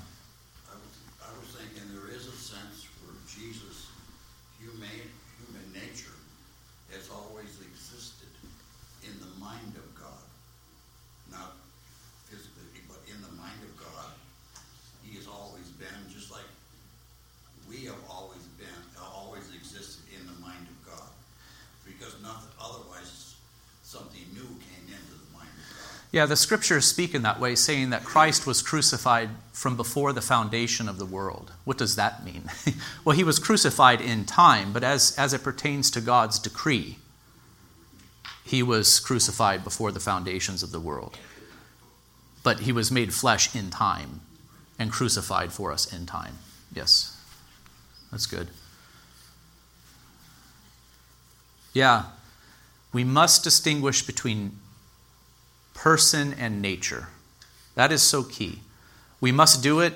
[26.12, 30.21] Yeah, the scriptures speak in that way, saying that Christ was crucified from before the
[30.21, 31.54] foundation of the world.
[31.63, 32.50] What does that mean?
[33.06, 36.97] well, he was crucified in time, but as, as it pertains to God's decree,
[38.43, 41.17] he was crucified before the foundations of the world.
[42.43, 44.19] But he was made flesh in time
[44.78, 46.39] and crucified for us in time.
[46.74, 47.17] Yes,
[48.12, 48.50] that's good.
[51.71, 52.06] Yeah,
[52.91, 54.58] we must distinguish between
[55.73, 57.07] person and nature.
[57.75, 58.60] That is so key.
[59.19, 59.93] We must do it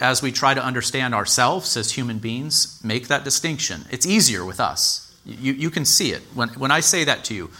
[0.00, 3.84] as we try to understand ourselves as human beings, make that distinction.
[3.90, 5.14] It's easier with us.
[5.26, 6.22] You, you can see it.
[6.34, 7.50] When, when I say that to you,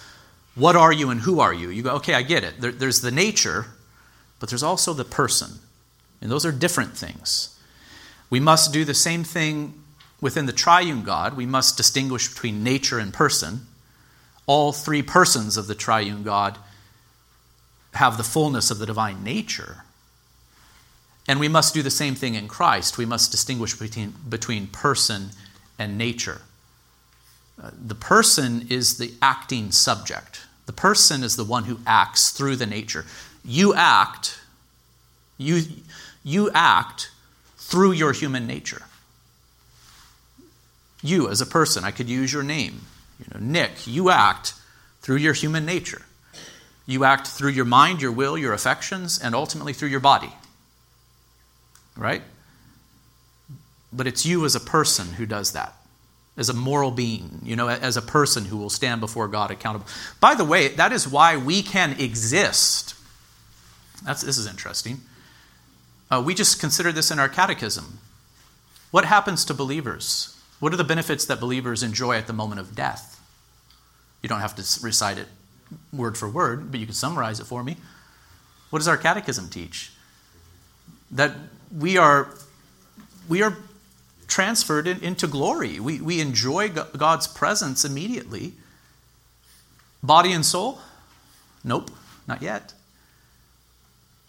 [0.55, 1.69] what are you and who are you?
[1.69, 2.61] You go, okay, I get it.
[2.61, 3.67] There, there's the nature,
[4.39, 5.51] but there's also the person.
[6.23, 7.59] And those are different things.
[8.31, 9.75] We must do the same thing
[10.21, 11.37] within the triune God.
[11.37, 13.67] We must distinguish between nature and person.
[14.47, 16.59] All three persons of the triune God
[17.95, 19.85] have the fullness of the divine nature.
[21.29, 22.99] And we must do the same thing in Christ.
[22.99, 25.31] We must distinguish between, between person
[25.79, 26.43] and nature.
[27.63, 30.43] Uh, the person is the acting subject.
[30.67, 33.05] The person is the one who acts through the nature.
[33.45, 34.41] You act,
[35.37, 35.63] you,
[36.25, 37.11] you act
[37.57, 38.83] through your human nature.
[41.03, 42.83] You, as a person, I could use your name.
[43.19, 44.55] You know, Nick, you act
[45.01, 46.03] through your human nature.
[46.91, 50.33] You act through your mind, your will, your affections, and ultimately through your body.
[51.97, 52.23] Right?
[53.93, 55.75] But it's you as a person who does that,
[56.37, 59.87] as a moral being, you know, as a person who will stand before God accountable.
[60.19, 62.97] By the way, that is why we can exist.
[64.05, 65.03] That's, this is interesting.
[66.11, 68.01] Uh, we just consider this in our catechism.
[68.91, 70.37] What happens to believers?
[70.59, 73.21] What are the benefits that believers enjoy at the moment of death?
[74.23, 75.29] You don't have to recite it
[75.93, 77.77] word for word, but you can summarize it for me.
[78.71, 79.93] What does our catechism teach?
[81.11, 81.33] That
[81.77, 82.35] we are,
[83.29, 83.57] we are
[84.29, 85.81] transferred in, into glory.
[85.81, 88.53] We, we enjoy God's presence immediately.
[90.03, 90.79] Body and soul?
[91.65, 91.91] Nope,
[92.27, 92.73] not yet.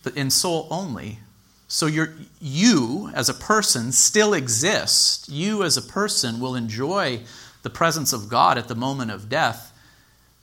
[0.04, 1.20] But in soul only.
[1.68, 2.08] So you
[2.42, 5.30] you, as a person, still exist.
[5.30, 7.22] You, as a person, will enjoy
[7.62, 9.71] the presence of God at the moment of death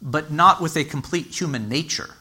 [0.01, 2.15] but not with a complete human nature.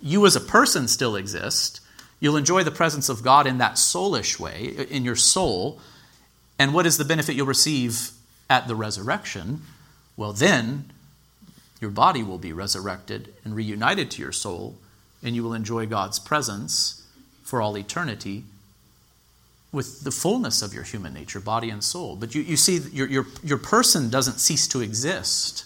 [0.00, 1.80] You as a person still exist.
[2.20, 5.80] You'll enjoy the presence of God in that soulish way, in your soul,
[6.60, 8.10] And what is the benefit you'll receive
[8.50, 9.62] at the resurrection?
[10.14, 10.92] Well, then
[11.80, 14.76] your body will be resurrected and reunited to your soul,
[15.22, 17.06] and you will enjoy God's presence
[17.42, 18.44] for all eternity
[19.72, 22.14] with the fullness of your human nature, body and soul.
[22.14, 25.64] But you, you see, your, your, your person doesn't cease to exist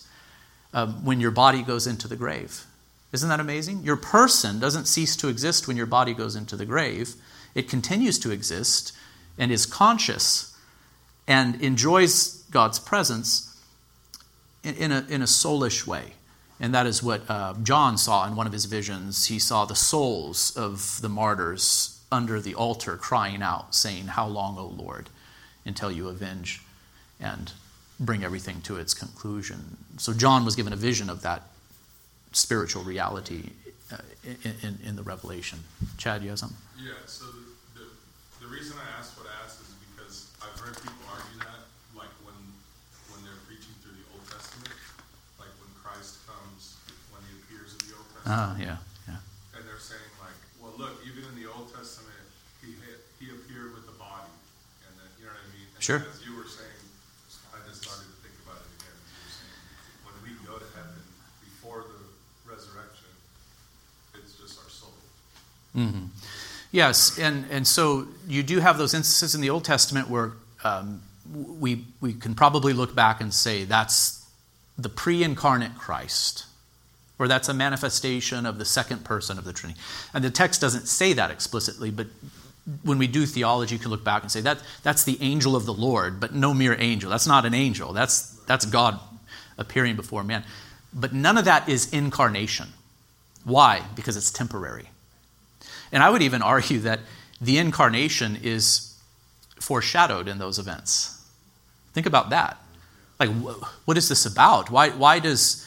[0.74, 2.66] when your body goes into the grave.
[3.12, 3.84] Isn't that amazing?
[3.84, 7.14] Your person doesn't cease to exist when your body goes into the grave.
[7.54, 8.92] It continues to exist
[9.38, 10.56] and is conscious
[11.28, 13.56] and enjoys God's presence
[14.64, 16.14] in, in a, in a soulish way.
[16.58, 19.26] And that is what uh, John saw in one of his visions.
[19.26, 24.56] He saw the souls of the martyrs under the altar crying out, saying, How long,
[24.58, 25.08] O Lord,
[25.64, 26.62] until you avenge
[27.20, 27.52] and
[28.00, 29.76] bring everything to its conclusion?
[29.98, 31.42] So John was given a vision of that
[32.32, 33.50] spiritual reality
[33.92, 35.60] uh, in, in, in, the Revelation.
[35.98, 36.58] Chad, you have something?
[36.80, 37.86] Yeah, so the, the,
[38.40, 42.10] the reason I asked what I asked is because I've heard people argue that, like
[42.26, 42.34] when,
[43.12, 44.74] when they're preaching through the Old Testament,
[45.38, 46.80] like when Christ comes,
[47.14, 48.18] when he appears in the open.
[48.26, 49.22] Ah, yeah, yeah.
[49.54, 52.10] And they're saying like, well, look, even in the Old Testament.
[52.64, 52.74] he
[53.20, 53.44] he Ah, uh, yeah.
[55.84, 56.00] Sure.
[56.00, 56.80] As you were saying,
[57.52, 58.96] I just started to think about it again.
[59.28, 60.96] Saying, when we go to heaven
[61.44, 62.00] before the
[62.48, 63.12] resurrection,
[64.16, 64.96] it's just our soul.
[65.76, 66.06] Mm-hmm.
[66.72, 70.32] Yes, and, and so you do have those instances in the Old Testament where
[70.64, 71.02] um,
[71.32, 74.26] we, we can probably look back and say that's
[74.76, 76.46] the pre incarnate Christ,
[77.18, 79.80] or that's a manifestation of the second person of the Trinity.
[80.12, 82.08] And the text doesn't say that explicitly, but
[82.82, 85.66] when we do theology, you can look back and say that that's the angel of
[85.66, 87.10] the Lord, but no mere angel.
[87.10, 87.92] That's not an angel.
[87.92, 88.98] That's that's God
[89.58, 90.44] appearing before man.
[90.92, 92.68] But none of that is incarnation.
[93.44, 93.82] Why?
[93.94, 94.88] Because it's temporary.
[95.94, 97.00] And I would even argue that
[97.40, 99.00] the incarnation is
[99.58, 101.24] foreshadowed in those events.
[101.94, 102.58] Think about that.
[103.18, 104.70] Like, what is this about?
[104.70, 105.64] Why, why does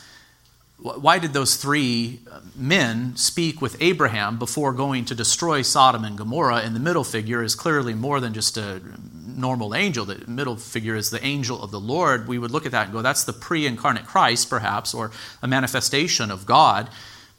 [0.79, 6.15] why did those three uh, men speak with Abraham before going to destroy Sodom and
[6.15, 6.57] Gomorrah?
[6.57, 8.79] And the middle figure is clearly more than just a
[9.25, 10.05] normal angel.
[10.05, 12.27] The middle figure is the angel of the Lord.
[12.27, 15.09] We would look at that and go, that's the pre incarnate Christ, perhaps, or
[15.41, 16.89] a manifestation of God.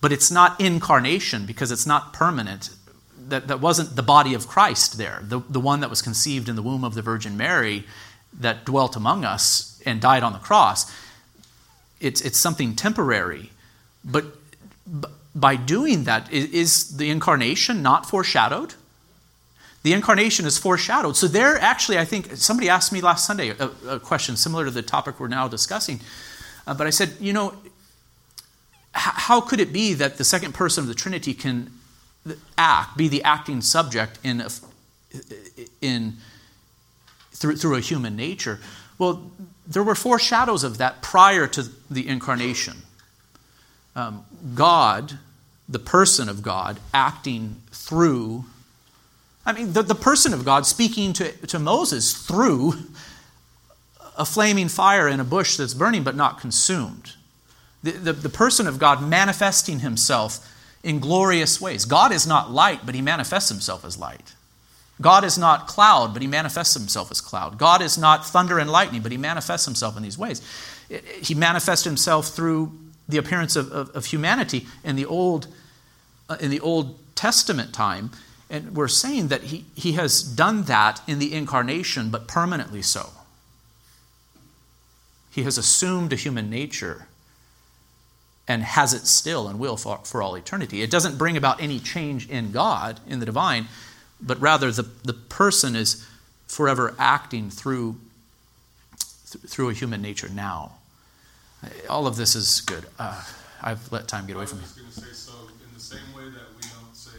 [0.00, 2.70] But it's not incarnation because it's not permanent.
[3.28, 6.56] That, that wasn't the body of Christ there, the, the one that was conceived in
[6.56, 7.84] the womb of the Virgin Mary
[8.40, 10.90] that dwelt among us and died on the cross
[12.00, 13.50] it's, it's something temporary.
[14.04, 14.26] But
[15.34, 18.74] by doing that, is the incarnation not foreshadowed?
[19.82, 21.16] The incarnation is foreshadowed.
[21.16, 24.70] So, there actually, I think somebody asked me last Sunday a, a question similar to
[24.70, 26.00] the topic we're now discussing.
[26.66, 27.54] Uh, but I said, you know,
[28.92, 31.70] how could it be that the second person of the Trinity can
[32.56, 34.42] act, be the acting subject in,
[35.80, 36.16] in
[37.32, 38.60] through, through a human nature?
[38.98, 39.30] Well,
[39.66, 42.78] there were foreshadows of that prior to the incarnation.
[43.94, 45.18] Um, God,
[45.68, 48.44] the person of God, acting through,
[49.44, 52.74] I mean, the, the person of God speaking to, to Moses through
[54.16, 57.12] a flaming fire in a bush that's burning but not consumed.
[57.82, 60.44] The, the, the person of God manifesting himself
[60.88, 61.84] in glorious ways.
[61.84, 64.34] God is not light, but he manifests himself as light.
[65.02, 67.58] God is not cloud, but he manifests himself as cloud.
[67.58, 70.40] God is not thunder and lightning, but he manifests himself in these ways.
[71.20, 72.72] He manifests himself through
[73.06, 75.46] the appearance of, of, of humanity in the Old,
[76.30, 78.10] uh, in the Old Testament time.
[78.48, 83.10] And we're saying that he, he has done that in the incarnation, but permanently so.
[85.30, 87.08] He has assumed a human nature
[88.48, 90.82] and has it still and will for, for all eternity.
[90.82, 93.68] It doesn't bring about any change in God, in the divine
[94.20, 96.06] but rather the, the person is
[96.46, 97.96] forever acting through,
[99.30, 100.72] th- through a human nature now.
[101.88, 102.86] All of this is good.
[102.98, 103.22] Uh,
[103.62, 104.64] I've let time get away from me.
[104.64, 107.18] I was going to say, so in the same way that we don't say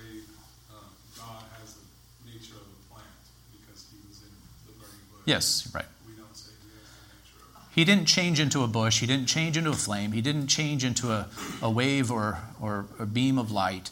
[0.71, 0.79] uh,
[1.17, 3.05] God has the nature of a plant
[3.51, 4.31] because he was in
[4.67, 5.23] the burning bush.
[5.25, 5.85] Yes, right.
[6.07, 8.99] We don't say he has the nature of He didn't change into a bush.
[8.99, 10.11] He didn't change into a flame.
[10.11, 11.29] He didn't change into a,
[11.61, 13.89] a wave or, or a beam of light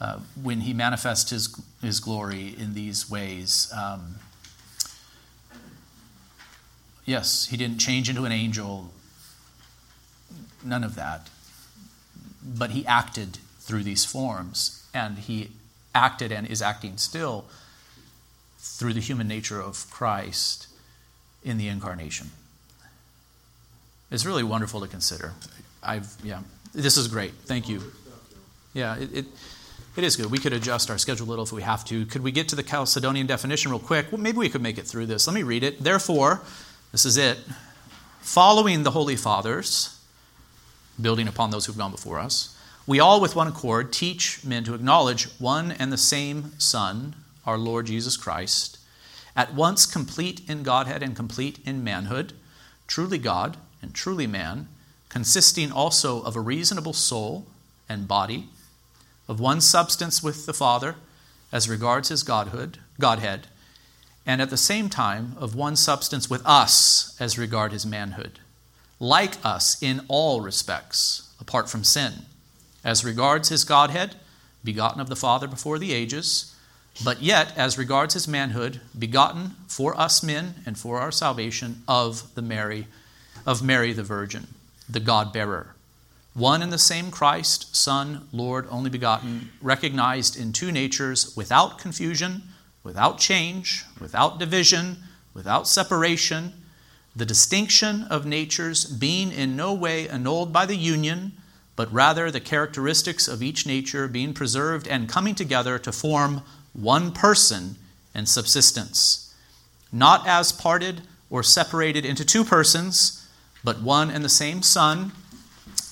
[0.00, 3.72] uh, when he manifests his, his glory in these ways.
[3.72, 4.16] Um,
[7.04, 8.90] yes, he didn't change into an angel,
[10.64, 11.30] none of that.
[12.44, 15.52] But he acted through these forms, and he
[15.94, 17.44] acted and is acting still
[18.58, 20.66] through the human nature of Christ
[21.44, 22.32] in the incarnation.
[24.10, 25.32] It's really wonderful to consider.
[25.82, 26.40] I've, yeah,
[26.72, 27.32] this is great.
[27.44, 27.82] Thank you.
[28.74, 29.26] Yeah, it, it
[29.96, 30.30] It is good.
[30.30, 32.06] We could adjust our schedule a little if we have to.
[32.06, 34.12] Could we get to the Chalcedonian definition real quick?
[34.12, 35.26] Well, maybe we could make it through this.
[35.26, 35.82] Let me read it.
[35.82, 36.42] Therefore,
[36.92, 37.38] this is it.
[38.20, 39.98] Following the Holy Fathers,
[41.00, 42.56] building upon those who've gone before us,
[42.86, 47.58] we all with one accord teach men to acknowledge one and the same Son, our
[47.58, 48.78] Lord Jesus Christ,
[49.34, 52.32] at once complete in Godhead and complete in manhood,
[52.86, 54.68] truly God and truly man,
[55.08, 57.46] consisting also of a reasonable soul
[57.88, 58.48] and body,
[59.28, 60.96] of one substance with the Father
[61.52, 63.48] as regards his godhood, Godhead,
[64.26, 68.38] and at the same time of one substance with us as regard his manhood,
[68.98, 72.12] like us in all respects, apart from sin,
[72.84, 74.16] as regards his Godhead,
[74.62, 76.54] begotten of the Father before the ages,
[77.02, 82.34] but yet as regards his manhood, begotten for us men and for our salvation of
[82.34, 82.86] the Mary,
[83.46, 84.48] of Mary the Virgin,
[84.88, 85.74] the God bearer.
[86.34, 92.42] One and the same Christ, Son, Lord, only begotten, recognized in two natures without confusion
[92.82, 94.98] without change, without division,
[95.34, 96.52] without separation,
[97.14, 101.32] the distinction of natures being in no way annulled by the union,
[101.76, 107.12] but rather the characteristics of each nature being preserved and coming together to form one
[107.12, 107.76] person
[108.14, 109.34] and subsistence,
[109.92, 113.19] not as parted or separated into two persons,
[113.62, 115.12] but one and the same Son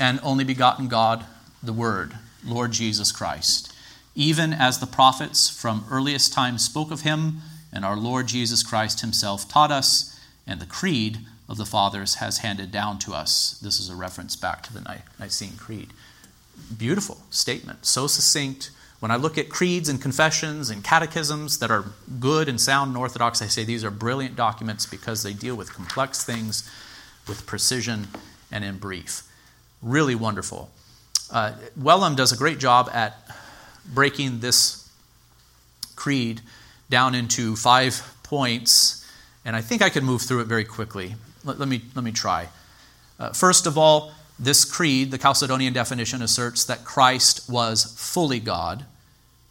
[0.01, 1.25] and only begotten God,
[1.63, 2.15] the Word,
[2.45, 3.73] Lord Jesus Christ
[4.19, 7.39] even as the prophets from earliest times spoke of him,
[7.73, 12.39] and our Lord Jesus Christ himself taught us, and the creed of the fathers has
[12.39, 13.61] handed down to us.
[13.63, 15.91] This is a reference back to the Nicene Creed.
[16.77, 18.73] Beautiful statement, so succinct.
[18.99, 21.85] When I look at creeds and confessions and catechisms that are
[22.19, 25.73] good and sound and orthodox, I say these are brilliant documents because they deal with
[25.73, 26.69] complex things
[27.29, 28.09] with precision
[28.51, 29.23] and in brief.
[29.83, 30.71] Really wonderful.
[31.31, 33.17] Uh, Wellum does a great job at
[33.93, 34.91] breaking this
[35.97, 36.41] creed
[36.91, 39.07] down into five points,
[39.45, 41.15] and I think I can move through it very quickly.
[41.45, 42.49] Let, let me, let me try.
[43.19, 48.85] Uh, first of all, this creed, the Chalcedonian definition, asserts that Christ was fully God,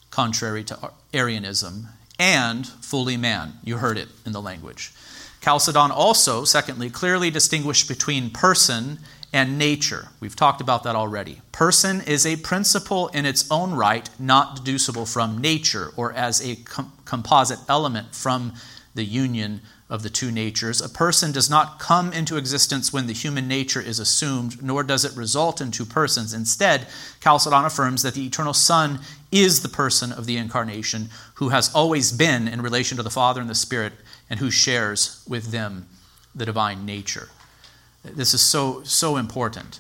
[0.10, 3.54] contrary to Arianism, and fully man.
[3.64, 4.94] You heard it in the language.
[5.48, 9.00] Chalcedon also, secondly, clearly distinguished between person
[9.32, 10.10] and nature.
[10.20, 11.40] We've talked about that already.
[11.54, 16.58] Person is a principle in its own right, not deducible from nature or as a
[16.58, 18.56] com- composite element from
[18.94, 20.82] the union of the two natures.
[20.82, 25.06] A person does not come into existence when the human nature is assumed, nor does
[25.06, 26.34] it result in two persons.
[26.34, 26.88] Instead,
[27.22, 29.00] Chalcedon affirms that the eternal Son
[29.32, 33.40] is the person of the incarnation who has always been in relation to the Father
[33.40, 33.94] and the Spirit
[34.30, 35.88] and who shares with them
[36.36, 37.30] the divine nature.
[38.04, 39.80] This is so, so important.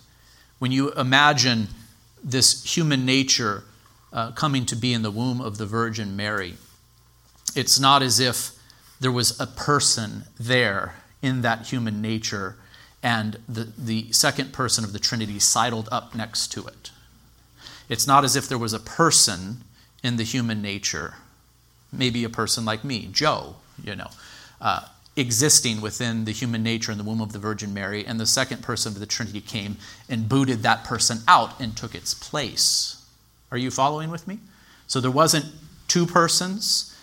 [0.60, 1.68] When you imagine
[2.24, 3.64] this human nature
[4.12, 6.56] uh, coming to be in the womb of the Virgin Mary,
[7.56, 8.52] it's not as if
[9.00, 12.56] there was a person there in that human nature
[13.04, 16.92] and the, the second person of the Trinity sidled up next to it.
[17.90, 19.64] It's not as if there was a person
[20.04, 21.16] in the human nature,
[21.92, 24.10] maybe a person like me, Joe, you know,
[24.62, 24.82] uh,
[25.16, 28.62] existing within the human nature in the womb of the Virgin Mary, and the second
[28.62, 29.78] person of the Trinity came
[30.08, 33.04] and booted that person out and took its place.
[33.52, 34.40] Are you following with me?
[34.86, 35.46] So there wasn't
[35.88, 36.96] two persons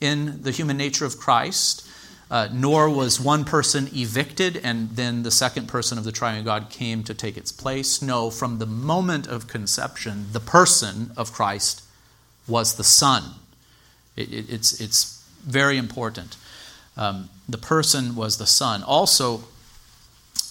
[0.00, 1.88] in the human nature of Christ,
[2.30, 6.70] uh, nor was one person evicted and then the second person of the triune God
[6.70, 8.02] came to take its place.
[8.02, 11.82] No, from the moment of conception, the person of Christ
[12.48, 13.22] was the Son.
[14.16, 16.36] It, it, it's, it's very important.
[16.96, 18.82] Um, the person was the Son.
[18.82, 19.44] Also,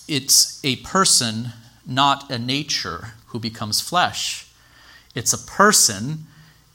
[0.08, 1.50] it's a person,
[1.86, 4.48] not a nature, who becomes flesh.
[5.16, 6.26] It's a person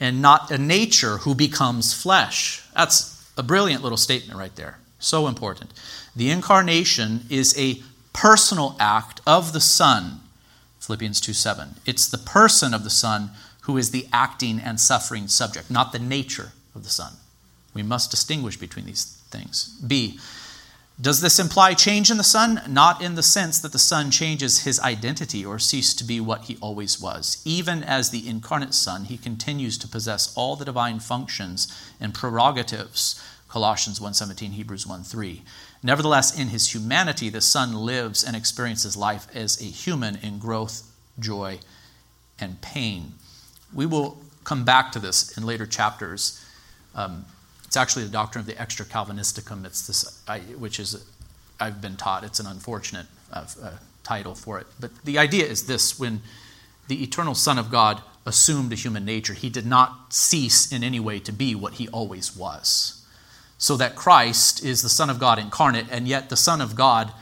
[0.01, 2.63] and not a nature who becomes flesh.
[2.75, 4.79] That's a brilliant little statement right there.
[4.99, 5.73] So important.
[6.15, 10.21] The incarnation is a personal act of the Son.
[10.81, 11.77] Philippians 2 7.
[11.87, 13.31] It's the person of the Son
[13.63, 17.13] who is the acting and suffering subject, not the nature of the Son.
[17.75, 19.79] We must distinguish between these things.
[19.87, 20.19] B.
[21.01, 22.61] Does this imply change in the Son?
[22.67, 26.47] Not in the sense that the Son changes his identity or ceases to be what
[26.47, 27.41] he always was.
[27.45, 33.23] Even as the incarnate Son, he continues to possess all the divine functions and prerogatives.
[33.49, 35.43] Colossians 1:17, Hebrews 1:3.
[35.85, 40.83] Nevertheless, in his humanity, the Son lives and experiences life as a human in growth,
[41.21, 41.61] joy,
[42.41, 43.15] and pain.
[43.73, 46.41] We will come back to this in later chapters.
[46.95, 47.27] Um,
[47.69, 49.65] it's actually the doctrine of the extra Calvinisticum.
[49.65, 51.07] It's this, I, which is
[51.61, 52.25] I've been taught.
[52.25, 53.71] It's an unfortunate uh, uh,
[54.03, 56.23] title for it, but the idea is this: when
[56.89, 59.33] the eternal Son of God assumed a human nature.
[59.33, 63.05] He did not cease in any way to be what he always was.
[63.57, 67.13] So that Christ is the Son of God incarnate, and yet the Son of God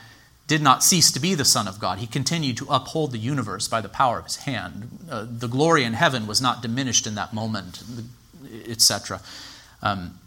[0.45, 1.97] did not cease to be the Son of God.
[1.97, 4.99] He continued to uphold the universe by the power of his hand.
[5.09, 7.83] Uh, the glory in heaven was not diminished in that moment,
[8.67, 9.19] etc.
[9.81, 10.19] Um,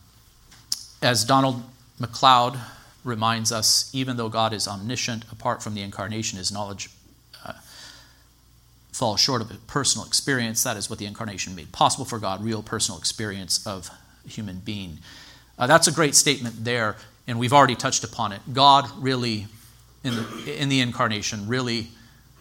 [1.03, 1.63] as Donald
[1.99, 2.59] Macleod
[3.05, 6.91] reminds us, even though God is omniscient, apart from the incarnation, his knowledge
[7.45, 7.55] uh,
[8.93, 10.63] falls short of a personal experience.
[10.63, 13.91] That is what the incarnation made possible for God real personal experience of
[14.27, 14.99] human being.
[15.59, 16.97] Uh, that's a great statement there,
[17.27, 18.41] and we've already touched upon it.
[18.53, 19.47] God really,
[20.05, 21.89] in the, in the incarnation, really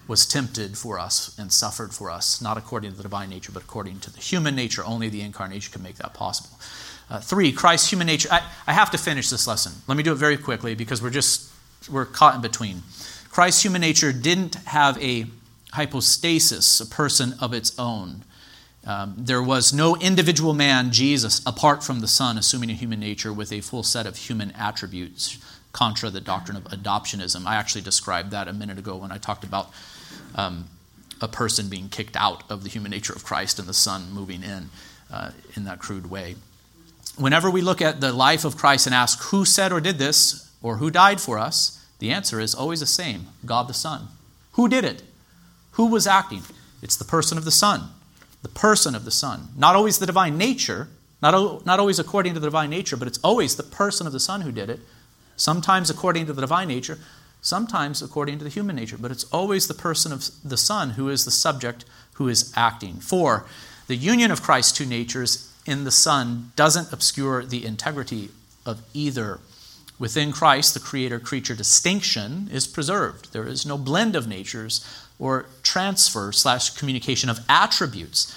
[0.07, 3.63] was tempted for us and suffered for us, not according to the divine nature, but
[3.63, 4.83] according to the human nature.
[4.83, 6.57] Only the incarnation can make that possible.
[7.09, 8.29] Uh, three, Christ's human nature.
[8.31, 9.73] I, I have to finish this lesson.
[9.87, 11.51] Let me do it very quickly because we're just
[11.89, 12.83] we're caught in between.
[13.31, 15.25] Christ's human nature didn't have a
[15.73, 18.23] hypostasis, a person of its own.
[18.85, 23.31] Um, there was no individual man, Jesus, apart from the Son, assuming a human nature
[23.33, 25.37] with a full set of human attributes,
[25.71, 27.45] contra the doctrine of adoptionism.
[27.45, 29.71] I actually described that a minute ago when I talked about
[30.35, 30.67] um,
[31.21, 34.43] a person being kicked out of the human nature of Christ and the Son moving
[34.43, 34.69] in
[35.11, 36.35] uh, in that crude way
[37.19, 40.49] whenever we look at the life of Christ and ask who said or did this
[40.61, 44.07] or who died for us, the answer is always the same God the Son.
[44.53, 45.03] Who did it?
[45.71, 46.43] Who was acting?
[46.81, 47.89] It's the person of the Son.
[48.41, 49.49] The person of the Son.
[49.57, 50.87] Not always the divine nature,
[51.21, 54.19] not, not always according to the divine nature, but it's always the person of the
[54.19, 54.79] Son who did it.
[55.35, 56.99] Sometimes according to the divine nature,
[57.41, 61.09] sometimes according to the human nature, but it's always the person of the Son who
[61.09, 62.95] is the subject who is acting.
[62.95, 63.45] For
[63.87, 68.29] the union of Christ's two natures in the Son doesn't obscure the integrity
[68.65, 69.39] of either.
[69.99, 73.33] Within Christ, the creator creature distinction is preserved.
[73.33, 74.85] There is no blend of natures
[75.19, 78.33] or transfer slash communication of attributes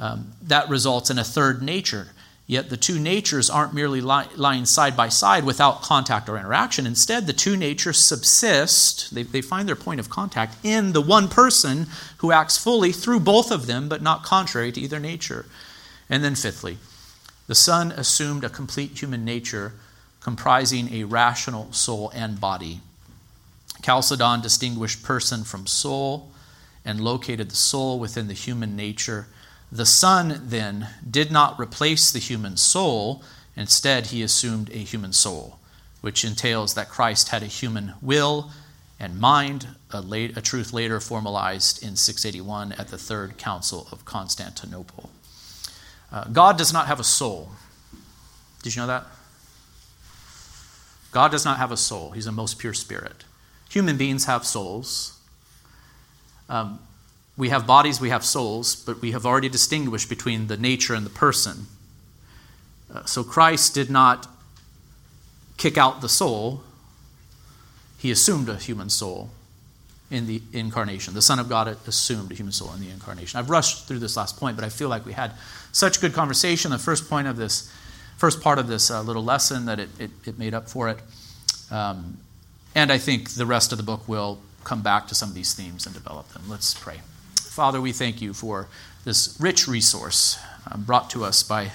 [0.00, 2.08] um, that results in a third nature.
[2.46, 6.86] Yet the two natures aren't merely lying side by side without contact or interaction.
[6.86, 11.28] Instead, the two natures subsist, they, they find their point of contact in the one
[11.28, 11.86] person
[12.18, 15.46] who acts fully through both of them, but not contrary to either nature.
[16.08, 16.78] And then, fifthly,
[17.46, 19.72] the Son assumed a complete human nature
[20.20, 22.80] comprising a rational soul and body.
[23.82, 26.30] Chalcedon distinguished person from soul
[26.84, 29.26] and located the soul within the human nature.
[29.70, 33.22] The Son, then, did not replace the human soul,
[33.56, 35.58] instead, he assumed a human soul,
[36.00, 38.50] which entails that Christ had a human will
[38.98, 44.04] and mind, a, late, a truth later formalized in 681 at the Third Council of
[44.04, 45.10] Constantinople.
[46.14, 47.50] Uh, God does not have a soul.
[48.62, 49.04] Did you know that?
[51.10, 52.12] God does not have a soul.
[52.12, 53.24] He's a most pure spirit.
[53.70, 55.18] Human beings have souls.
[56.48, 56.78] Um,
[57.36, 61.04] we have bodies, we have souls, but we have already distinguished between the nature and
[61.04, 61.66] the person.
[62.92, 64.28] Uh, so Christ did not
[65.56, 66.62] kick out the soul,
[67.98, 69.30] he assumed a human soul
[70.12, 71.14] in the incarnation.
[71.14, 73.38] The Son of God assumed a human soul in the incarnation.
[73.40, 75.32] I've rushed through this last point, but I feel like we had
[75.74, 76.70] such good conversation.
[76.70, 77.70] The first point of this,
[78.16, 80.98] first part of this uh, little lesson, that it, it, it, made up for it.
[81.70, 82.18] Um,
[82.76, 85.52] and I think the rest of the book will come back to some of these
[85.52, 86.44] themes and develop them.
[86.48, 87.00] Let's pray.
[87.34, 88.68] Father, we thank you for
[89.04, 90.38] this rich resource
[90.70, 91.72] um, brought to us by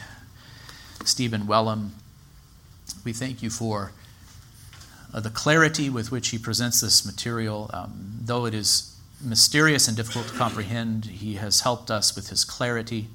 [1.04, 1.92] Stephen Wellum.
[3.04, 3.92] We thank you for
[5.14, 7.70] uh, the clarity with which he presents this material.
[7.74, 12.46] Um, though it is mysterious and difficult to comprehend, he has helped us with his
[12.46, 13.10] clarity.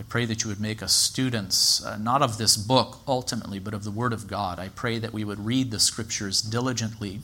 [0.00, 3.74] I pray that you would make us students, uh, not of this book ultimately, but
[3.74, 4.58] of the Word of God.
[4.58, 7.20] I pray that we would read the Scriptures diligently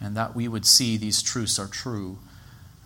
[0.00, 2.18] and that we would see these truths are true.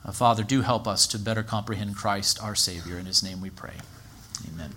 [0.05, 2.99] Uh, Father, do help us to better comprehend Christ, our Savior.
[2.99, 3.75] In His name we pray.
[4.53, 4.73] Amen.